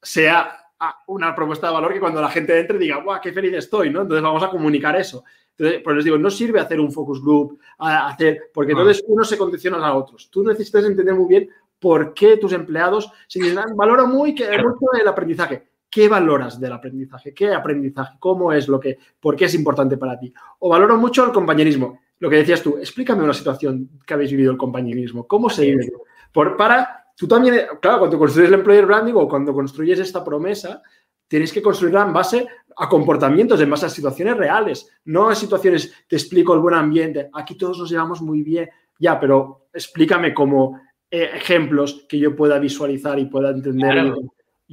[0.00, 3.54] sea ah, una propuesta de valor que cuando la gente entre diga, ¡guau, qué feliz
[3.54, 3.90] estoy!
[3.90, 4.02] ¿no?
[4.02, 5.24] Entonces vamos a comunicar eso.
[5.56, 9.36] Entonces, pues les digo, no sirve hacer un focus group, hacer, porque entonces uno se
[9.36, 10.30] condiciona a otros.
[10.30, 14.86] Tú necesitas entender muy bien por qué tus empleados se dicen, valoro muy que, mucho
[15.00, 15.71] el aprendizaje.
[15.92, 17.34] ¿Qué valoras del aprendizaje?
[17.34, 18.16] ¿Qué aprendizaje?
[18.18, 20.32] ¿Cómo es lo que, por qué es importante para ti?
[20.60, 22.00] O valoro mucho el compañerismo.
[22.18, 25.26] Lo que decías tú, explícame una situación que habéis vivido el compañerismo.
[25.26, 25.92] ¿Cómo se vive?
[26.32, 30.80] Por, para, tú también, claro, cuando construyes el employer branding o cuando construyes esta promesa,
[31.28, 35.92] tienes que construirla en base a comportamientos, en base a situaciones reales, no a situaciones,
[36.08, 38.66] te explico el buen ambiente, aquí todos nos llevamos muy bien,
[38.98, 40.80] ya, pero explícame como
[41.10, 44.14] eh, ejemplos que yo pueda visualizar y pueda entender.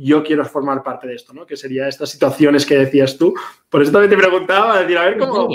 [0.01, 1.45] Yo quiero formar parte de esto, ¿no?
[1.45, 3.33] Que sería estas situaciones que decías tú.
[3.69, 5.49] Por eso también te preguntaba, decir, a ver cómo,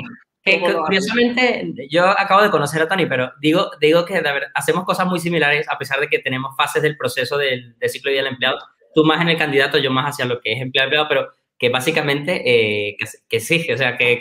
[0.84, 4.22] curiosamente, yo acabo de conocer a Tony, pero digo, digo que
[4.54, 8.12] hacemos cosas muy similares a pesar de que tenemos fases del proceso del, ciclo de
[8.12, 8.58] vida del empleado.
[8.94, 11.28] Tú más en el candidato, yo más hacia lo que es empleado, pero
[11.58, 12.96] que básicamente eh,
[13.28, 14.18] que, sí, o sea, que,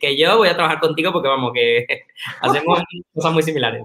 [0.00, 1.86] que, yo voy a trabajar contigo porque vamos, que
[2.40, 2.82] hacemos
[3.14, 3.82] cosas muy similares.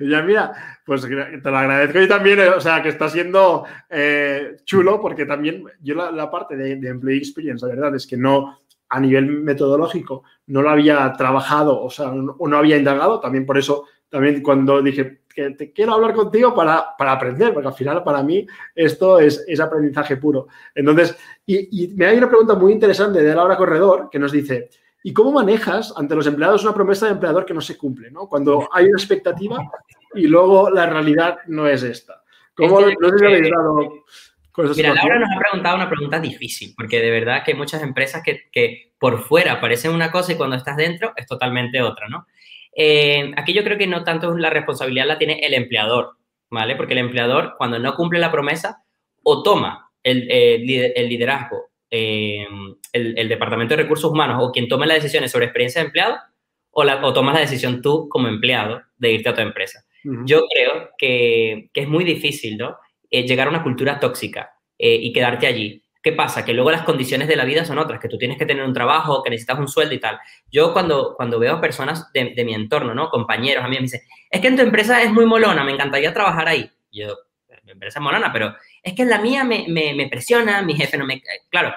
[0.00, 1.10] Ya mira, pues te
[1.50, 5.94] lo agradezco y también, eh, o sea, que está siendo eh, chulo porque también yo
[5.94, 10.70] la, parte de, Employee Experience, la verdad es que no, a nivel metodológico no lo
[10.70, 15.50] había trabajado, o sea, o no había indagado, también por eso, también cuando dije que
[15.50, 20.48] te quiero hablar contigo para, aprender, porque al final para mí esto es, aprendizaje puro.
[20.74, 24.68] Entonces, y, me hay una pregunta muy interesante de Laura Corredor que nos dice,
[25.02, 28.10] ¿y cómo manejas ante los empleados una promesa de empleador que no se cumple?
[28.10, 28.28] ¿no?
[28.28, 29.58] Cuando hay una expectativa
[30.14, 32.22] y luego la realidad no es esta.
[32.54, 34.04] ¿Cómo, habéis dado
[34.76, 38.22] Mira, Laura nos ha preguntado una pregunta difícil, porque de verdad que hay muchas empresas
[38.22, 42.26] que, que por fuera parecen una cosa y cuando estás dentro es totalmente otra, ¿no?
[42.76, 46.16] Eh, aquí yo creo que no tanto la responsabilidad la tiene el empleador,
[46.50, 46.76] ¿vale?
[46.76, 48.84] Porque el empleador, cuando no cumple la promesa,
[49.22, 52.46] o toma el, el liderazgo, eh,
[52.94, 56.16] el, departamento de recursos humanos o quien tome las decisiones sobre experiencia de empleado,
[56.70, 59.84] o, la, o tomas la decisión tú como empleado de irte a otra empresa.
[60.24, 62.76] Yo creo que, que, es muy difícil, ¿no?
[63.10, 65.84] Eh, llegar a una cultura tóxica eh, y quedarte allí.
[66.02, 66.46] ¿Qué pasa?
[66.46, 68.72] Que luego las condiciones de la vida son otras, que tú tienes que tener un
[68.72, 70.18] trabajo, que necesitas un sueldo y tal.
[70.50, 73.10] Yo cuando, cuando veo personas de, mi entorno, ¿no?
[73.10, 76.12] Compañeros, a mí me dicen, es que en tu empresa es muy molona, me encantaría
[76.12, 76.68] trabajar ahí.
[76.90, 77.14] Yo,
[77.72, 80.74] mi empresa es molona, pero es que en la mía me, me, me presiona, mi
[80.74, 81.22] jefe no me...
[81.50, 81.74] Claro,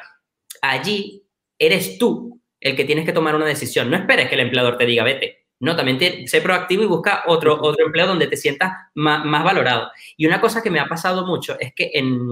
[0.61, 1.23] allí
[1.57, 3.89] eres tú el que tienes que tomar una decisión.
[3.89, 5.45] No esperes que el empleador te diga, vete.
[5.59, 9.89] No, también sé proactivo y busca otro, otro empleo donde te sientas más, valorado.
[10.17, 12.27] Y una cosa que me ha pasado mucho es que en,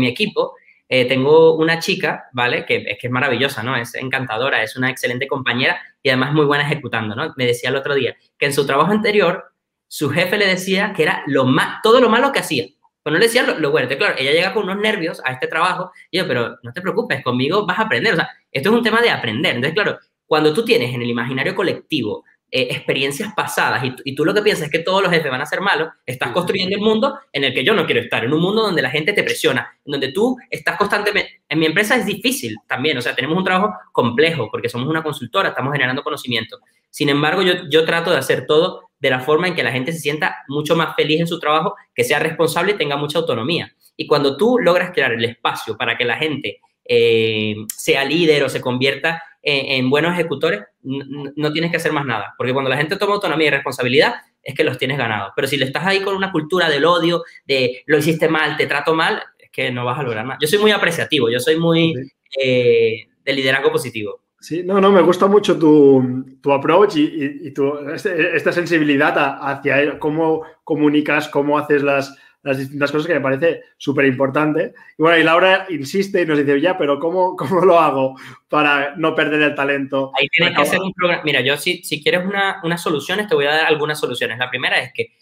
[0.00, 0.54] mi equipo
[0.88, 2.66] eh, tengo una chica, ¿vale?
[2.66, 3.76] Que es que es maravillosa, ¿no?
[3.76, 7.32] Es encantadora, es una excelente compañera y además muy buena ejecutando, ¿no?
[7.36, 9.51] Me decía el otro día que en su trabajo anterior
[9.92, 12.64] su jefe le decía que era lo más, todo lo malo que hacía.
[13.02, 13.90] Pues no le decía lo, bueno.
[13.90, 16.80] Entonces, claro, ella llega con unos nervios a este trabajo y yo, pero no te
[16.80, 18.14] preocupes, conmigo vas a aprender.
[18.14, 19.54] O sea, esto es un tema de aprender.
[19.54, 24.32] Entonces, claro, cuando tú tienes en el imaginario colectivo eh, experiencias pasadas y, tú lo
[24.32, 27.18] que piensas es que todos los jefes van a ser malos, estás construyendo el mundo
[27.30, 29.78] en el que yo no quiero estar, en un mundo donde la gente te presiona,
[29.84, 31.42] donde tú estás constantemente...
[31.50, 35.02] En mi empresa es difícil también, o sea, tenemos un trabajo complejo porque somos una
[35.02, 36.60] consultora, estamos generando conocimiento.
[36.88, 39.92] Sin embargo, yo, yo trato de hacer todo de la forma en que la gente
[39.92, 43.74] se sienta mucho más feliz en su trabajo, que sea responsable y tenga mucha autonomía.
[43.96, 48.48] Y cuando tú logras crear el espacio para que la gente eh, sea líder o
[48.48, 52.34] se convierta en, buenos ejecutores, no tienes que hacer más nada.
[52.38, 55.32] Porque cuando la gente toma autonomía y responsabilidad, es que los tienes ganados.
[55.34, 58.68] Pero si le estás ahí con una cultura del odio, de lo hiciste mal, te
[58.68, 60.38] trato mal, es que no vas a lograr nada.
[60.40, 61.92] Yo soy muy apreciativo, yo soy muy
[62.40, 64.21] eh, de liderazgo positivo.
[64.42, 70.00] Sí, no, no, me gusta mucho tu, tu approach y, tu, este, esta sensibilidad hacia
[70.00, 74.74] cómo comunicas, cómo haces las, las distintas cosas que me parece súper importante.
[74.98, 78.16] Y bueno, y Laura insiste y nos dice, ya, pero ¿cómo, cómo lo hago
[78.48, 80.10] para no perder el talento?
[80.18, 81.22] Ahí tienes que hacer un programa.
[81.24, 84.38] Mira, yo si, si quieres una, unas soluciones, te voy a dar algunas soluciones.
[84.38, 85.12] La primera es que,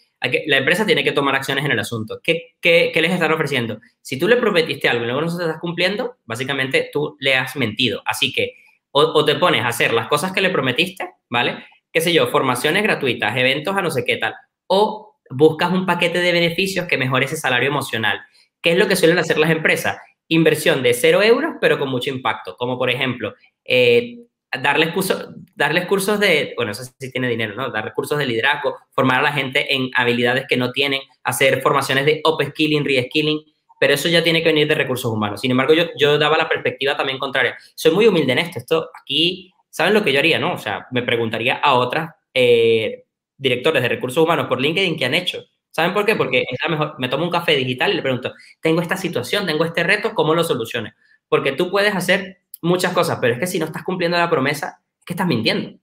[0.47, 2.19] la empresa tiene que tomar acciones en el asunto.
[2.23, 3.79] ¿Qué, qué, qué les están ofreciendo?
[4.01, 7.55] Si tú le prometiste algo y luego no se estás cumpliendo, básicamente tú le has
[7.55, 8.01] mentido.
[8.05, 8.60] Así que
[8.91, 11.65] o, te pones a hacer las cosas que le prometiste, ¿vale?
[11.91, 14.33] Qué sé yo, formaciones gratuitas, eventos a no sé qué tal.
[14.67, 18.19] O buscas un paquete de beneficios que mejore ese salario emocional.
[18.61, 19.97] ¿Qué es lo que suelen hacer las empresas?
[20.27, 23.33] Inversión de cero euros, pero con mucho impacto, como por ejemplo,
[23.65, 24.17] eh,
[24.61, 27.71] darles, cursos, darles cursos de, bueno, eso sí tiene dinero, ¿no?
[27.71, 32.05] Darles cursos de liderazgo, formar a la gente en habilidades que no tienen, hacer formaciones
[32.05, 33.41] de upskilling, reskilling,
[33.81, 35.41] pero eso ya tiene que venir de recursos humanos.
[35.41, 37.57] Sin embargo, yo, yo daba la perspectiva también contraria.
[37.73, 38.59] Soy muy humilde en esto.
[38.59, 40.53] Esto aquí, ¿saben lo que yo haría, no?
[40.53, 43.05] O sea, me preguntaría a otras eh,
[43.35, 45.45] directores de recursos humanos por LinkedIn que han hecho.
[45.71, 46.15] ¿Saben por qué?
[46.15, 49.47] Porque es la mejor, me tomo un café digital y le pregunto, tengo esta situación,
[49.47, 50.93] tengo este reto, ¿cómo lo soluciones?
[51.27, 54.83] Porque tú puedes hacer muchas cosas, pero es que si no estás cumpliendo la promesa,
[54.99, 55.79] es que estás mintiendo.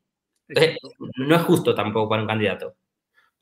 [0.46, 0.78] Entonces,
[1.16, 2.76] no es justo tampoco para un candidato.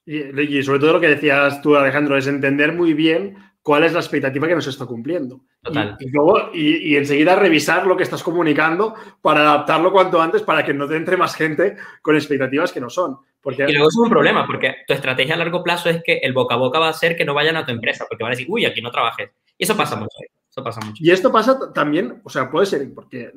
[0.06, 3.36] Y, sobre todo lo que decías tú, Alejandro, es entender muy bien
[3.66, 5.40] cuál es la expectativa que nos está cumpliendo.
[5.60, 5.96] Total.
[5.98, 10.72] Y, luego, y, enseguida revisar lo que estás comunicando para adaptarlo cuanto antes para que
[10.72, 13.18] no te entre más gente con expectativas que no son.
[13.40, 13.64] Porque...
[13.68, 16.54] Y luego es un problema, porque tu estrategia a largo plazo es que el boca
[16.54, 18.46] a boca va a ser que no vayan a tu empresa, porque van a decir,
[18.48, 19.30] uy, aquí no trabajes.
[19.58, 20.16] Y eso pasa mucho.
[20.48, 21.02] Eso pasa mucho.
[21.04, 23.32] Y esto pasa también, o sea, puede ser porque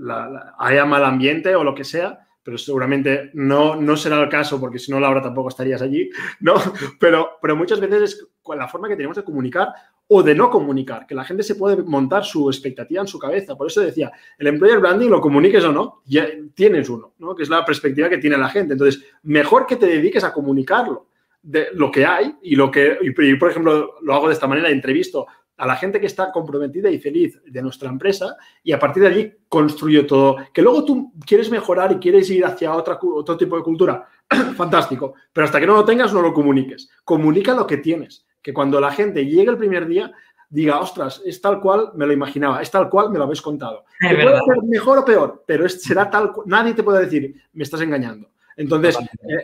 [0.60, 4.80] haya mal ambiente o lo que sea, pero seguramente no, no será el caso, porque
[4.80, 6.10] si no, Laura, tampoco estarías allí,
[6.40, 6.56] ¿no?
[7.00, 8.28] Pero, pero muchas veces es
[8.58, 9.70] la forma que tenemos de comunicar
[10.12, 13.56] o de no comunicar, que la gente se puede montar su expectativa en su cabeza.
[13.56, 17.36] Por eso decía, el employer branding, lo comuniques o no, ya tienes uno, ¿no?
[17.36, 18.74] Que es la perspectiva que tiene la gente.
[18.74, 21.10] Entonces, mejor que te dediques a comunicarlo
[21.44, 24.70] de lo que hay y lo que, y, por ejemplo, lo hago de esta manera,
[24.70, 25.28] entrevisto
[25.60, 29.10] a la gente que está comprometida y feliz de nuestra empresa y a partir de
[29.10, 30.38] allí construyo todo.
[30.54, 34.08] Que luego tú quieres mejorar y quieres ir hacia otra, otro tipo de cultura,
[34.56, 36.90] fantástico, pero hasta que no lo tengas no lo comuniques.
[37.04, 40.14] Comunica lo que tienes, que cuando la gente llegue el primer día
[40.50, 43.86] diga, ostras, es tal cual me lo imaginaba, es tal cual me lo habéis contado.
[44.00, 47.82] puede ser mejor o peor, pero será tal cual, nadie te puede decir, me estás
[47.82, 48.30] engañando.
[48.56, 48.98] Entonces,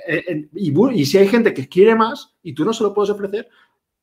[0.07, 2.93] eh, eh, y, y, si hay gente que quiere más y tú no se lo
[2.93, 3.47] puedes ofrecer,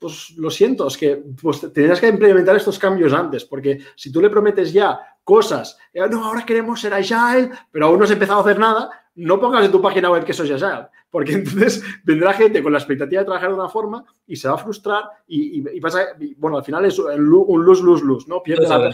[0.03, 4.21] pues lo siento, es que pues, tendrías que implementar estos cambios antes, porque si tú
[4.21, 8.41] le prometes ya cosas, eh, no, ahora queremos ser agile, pero aún no has empezado
[8.41, 12.33] a hacer nada, no pongas en tu página web que soy agile, porque entonces vendrá
[12.33, 15.81] gente con la expectativa de trabajar de una forma y se va a frustrar y,
[15.81, 18.43] pasa, bueno, al final es un luz, luz, luz, ¿no?
[18.43, 18.93] Pierde la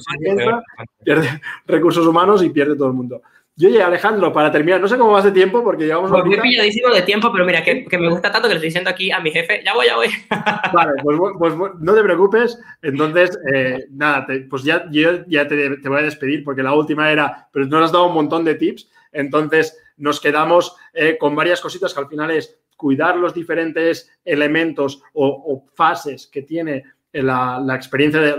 [1.02, 3.22] pierde recursos humanos y pierde todo el mundo.
[3.58, 6.12] Yo oye, Alejandro, para terminar, no sé cómo vas de tiempo porque llevamos...
[6.12, 8.88] Pues muy pilladísimo de tiempo, pero mira, que, me gusta tanto que le estoy diciendo
[8.88, 10.06] aquí a mi jefe, ya voy, ya voy.
[10.72, 12.56] Vale, pues, pues no te preocupes.
[12.82, 17.48] Entonces, eh, nada, pues ya, yo ya te, voy a despedir porque la última era,
[17.52, 18.88] pero nos has dado un montón de tips.
[19.10, 25.02] Entonces, nos quedamos eh, con varias cositas que al final es cuidar los diferentes elementos
[25.14, 28.36] o fases que tiene la, experiencia de,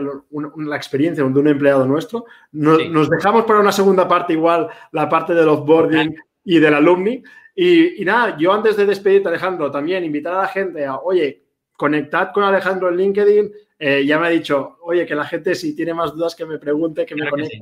[0.58, 2.26] la experiencia de un empleado nuestro.
[2.52, 7.24] Nos, dejamos para una segunda parte igual la parte del offboarding y del alumni.
[7.56, 11.44] Y, nada, yo antes de despedirte, Alejandro, también invitar a la gente a, oye,
[11.76, 13.52] conectad con Alejandro en LinkedIn.
[13.78, 16.58] Eh, ya me ha dicho, oye, que la gente si tiene más dudas que me
[16.58, 17.60] pregunte, que me conecte.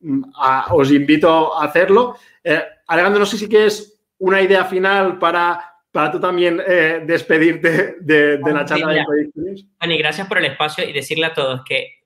[0.00, 0.22] Mm,
[0.70, 2.16] os invito a hacerlo.
[2.42, 7.96] Eh, Alejandro, no sé si quieres una idea final para para tú también eh, despedirte
[8.00, 9.04] de, la charla de
[9.78, 11.98] Bueno, y gracias por el espacio y decirle a todos que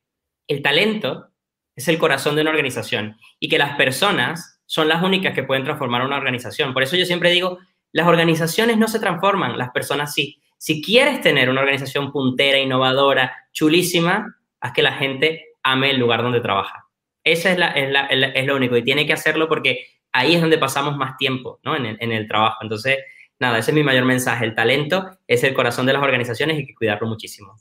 [0.47, 1.29] el talento
[1.75, 5.65] es el corazón de una organización y que las personas son las únicas que pueden
[5.65, 6.73] transformar una organización.
[6.73, 7.59] Por eso yo siempre digo,
[7.93, 10.41] las organizaciones no se transforman, las personas sí.
[10.57, 16.23] Si quieres tener una organización puntera, innovadora, chulísima, haz que la gente ame el lugar
[16.23, 16.87] donde trabaja.
[17.25, 21.17] Eso es, es, lo único y tiene que hacerlo porque ahí es donde pasamos más
[21.17, 21.77] tiempo ¿no?
[21.77, 22.59] en, el, en el trabajo.
[22.63, 22.99] Entonces,
[23.39, 24.45] nada, ese es mi mayor mensaje.
[24.45, 27.57] El talento es el corazón de las organizaciones y hay que cuidarlo muchísimo.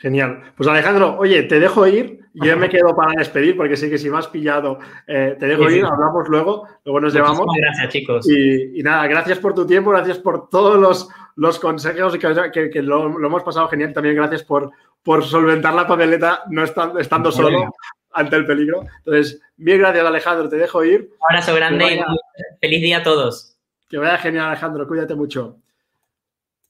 [0.00, 0.54] Genial.
[0.56, 2.20] Pues Alejandro, oye, te dejo ir.
[2.32, 5.68] Yo me quedo para despedir porque sé que si me has pillado, eh, te dejo
[5.68, 7.46] ir, hablamos luego, luego nos llevamos.
[7.54, 8.26] Gracias, chicos.
[8.30, 13.08] Y, nada, gracias por tu tiempo, gracias por todos los, los consejos y que, lo,
[13.08, 13.92] hemos pasado genial.
[13.92, 14.70] También gracias por,
[15.02, 17.70] por solventar la papeleta no estando, estando solo
[18.12, 18.84] ante el peligro.
[18.98, 21.10] Entonces, bien, gracias Alejandro, te dejo ir.
[21.12, 22.00] Un abrazo grande y
[22.58, 23.49] feliz día a todos.
[23.90, 24.86] Que vaya genial, Alejandro.
[24.86, 25.58] Cuídate mucho.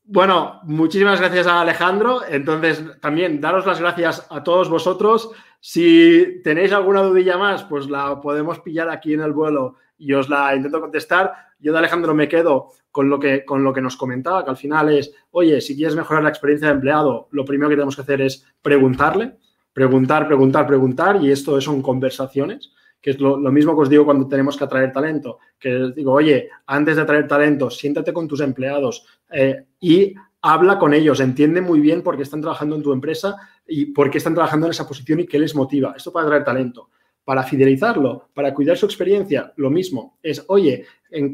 [0.05, 2.23] Bueno, muchísimas gracias a Alejandro.
[2.27, 5.31] Entonces, también daros las gracias a todos vosotros.
[5.61, 10.31] Si tenéis alguna dudilla más, pues la podemos pillar aquí en el vuelo y os
[10.31, 11.35] la intento contestar.
[11.59, 14.57] Yo de Alejandro me quedo con lo, que, con lo que nos comentaba, que al
[14.57, 18.03] final es, oye, si quieres mejorar la experiencia de empleado, lo primero que tenemos que
[18.03, 19.37] hacer es preguntarle,
[19.75, 24.29] preguntar, preguntar, preguntar, y esto son conversaciones que es lo, mismo que os digo cuando
[24.29, 29.07] tenemos que atraer talento, que digo, oye, antes de atraer talento, siéntate con tus empleados
[29.31, 33.37] eh, y habla con ellos, entiende muy bien por qué están trabajando en tu empresa
[33.67, 35.95] y por qué están trabajando en esa posición y qué les motiva.
[35.97, 36.91] Esto para atraer talento.
[37.23, 40.19] Para fidelizarlo, para cuidar su experiencia, lo mismo.
[40.23, 40.87] Es, oye,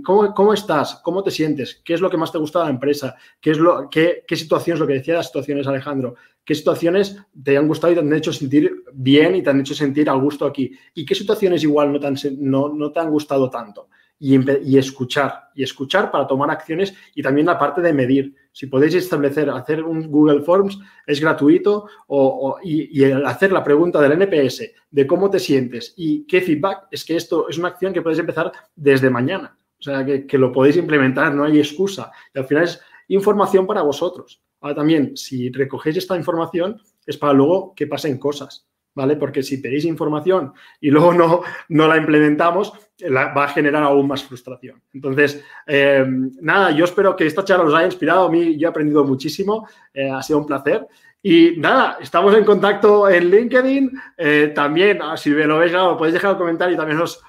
[0.05, 1.01] ¿cómo, ¿cómo, estás?
[1.03, 1.81] ¿Cómo te sientes?
[1.85, 3.17] ¿Qué es lo que más te gusta de la empresa?
[3.41, 6.17] ¿Qué, es lo, qué, qué situaciones, lo que decía las situaciones, Alejandro?
[6.47, 9.75] ¿Qué situaciones te han gustado y te han hecho sentir bien y te han hecho
[9.75, 10.73] sentir al gusto aquí?
[10.95, 13.89] ¿Y qué situaciones igual no te han, no, no te han gustado tanto?
[14.19, 18.35] y, escuchar, y escuchar para tomar acciones y también la parte de medir.
[18.51, 24.13] Si podéis establecer, hacer un Google Forms, es gratuito, o, y, hacer la pregunta del
[24.13, 28.03] NPS de cómo te sientes y qué feedback, es que esto es una acción que
[28.03, 29.57] podéis empezar desde mañana.
[29.79, 32.11] O sea, que lo podéis implementar, no hay excusa.
[32.35, 34.43] Y al final es información para vosotros.
[34.61, 38.67] Ahora también, si recogéis esta información, es para luego que pasen cosas.
[38.97, 39.17] ¿vale?
[39.17, 42.73] Porque si pedís información y luego no, no la implementamos,
[43.15, 44.83] va a generar aún más frustración.
[44.93, 46.05] Entonces, eh,
[46.41, 48.27] nada, yo espero que esta charla os haya inspirado.
[48.27, 50.87] A mí yo he aprendido muchísimo, eh, ha sido un placer.
[51.23, 53.91] Y nada, estamos en contacto en LinkedIn.
[54.17, 57.23] Eh, también, ah, si lo veis, claro, podéis dejar un comentario y también os,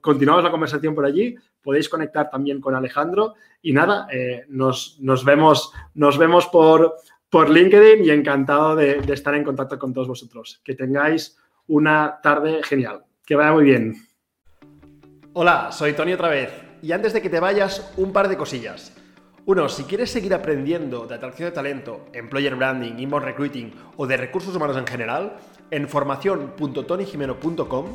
[0.00, 1.36] continuamos la conversación por allí.
[1.62, 3.34] Podéis conectar también con Alejandro.
[3.62, 4.06] Y nada,
[4.48, 6.94] nos, nos, vemos, nos vemos por,
[7.30, 10.60] por LinkedIn y encantado de, estar en contacto con todos vosotros.
[10.64, 13.04] Que tengáis una tarde genial.
[13.24, 13.94] Que vaya muy bien.
[15.34, 16.50] Hola, soy Tony otra vez.
[16.80, 18.94] Y antes de que te vayas, un par de cosillas.
[19.44, 24.16] Uno, si quieres seguir aprendiendo de atracción de talento, employer branding, inbound recruiting o de
[24.16, 25.38] recursos humanos en general,
[25.70, 27.86] en formación.tonyjimeno.com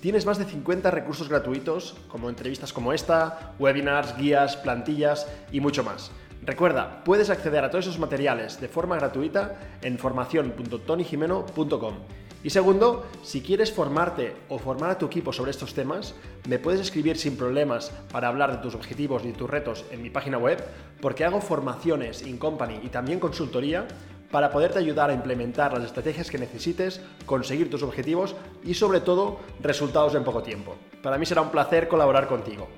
[0.00, 5.84] tienes más de 50 recursos gratuitos, como entrevistas como esta, webinars, guías, plantillas y mucho
[5.84, 6.10] más.
[6.42, 11.94] Recuerda, puedes acceder a todos esos materiales de forma gratuita en formación.tonyjimeno.com.
[12.42, 16.14] Y segundo, si quieres formarte o formar a tu equipo sobre estos temas,
[16.48, 20.08] me puedes escribir sin problemas para hablar de tus objetivos y tus retos en mi
[20.08, 20.64] página web,
[21.02, 23.86] porque hago formaciones in company y también consultoría
[24.30, 29.40] para poderte ayudar a implementar las estrategias que necesites, conseguir tus objetivos y sobre todo
[29.60, 30.76] resultados en poco tiempo.
[31.02, 32.68] Para mí será un placer colaborar contigo.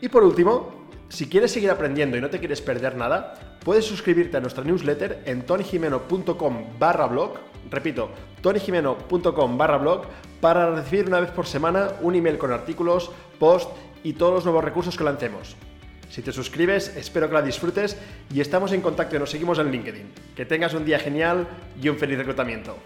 [0.00, 4.36] Y por último, si quieres seguir aprendiendo y no te quieres perder nada, puedes suscribirte
[4.36, 7.34] a nuestra newsletter en tonyjimeno.com barra blog,
[7.70, 8.10] repito,
[8.42, 10.02] tonyjimeno.com barra blog,
[10.40, 13.70] para recibir una vez por semana un email con artículos, post
[14.04, 15.56] y todos los nuevos recursos que lancemos.
[16.10, 17.96] Si te suscribes, espero que la disfrutes
[18.32, 20.06] y estamos en contacto y nos seguimos en LinkedIn.
[20.34, 21.46] Que tengas un día genial
[21.80, 22.78] y un feliz reclutamiento.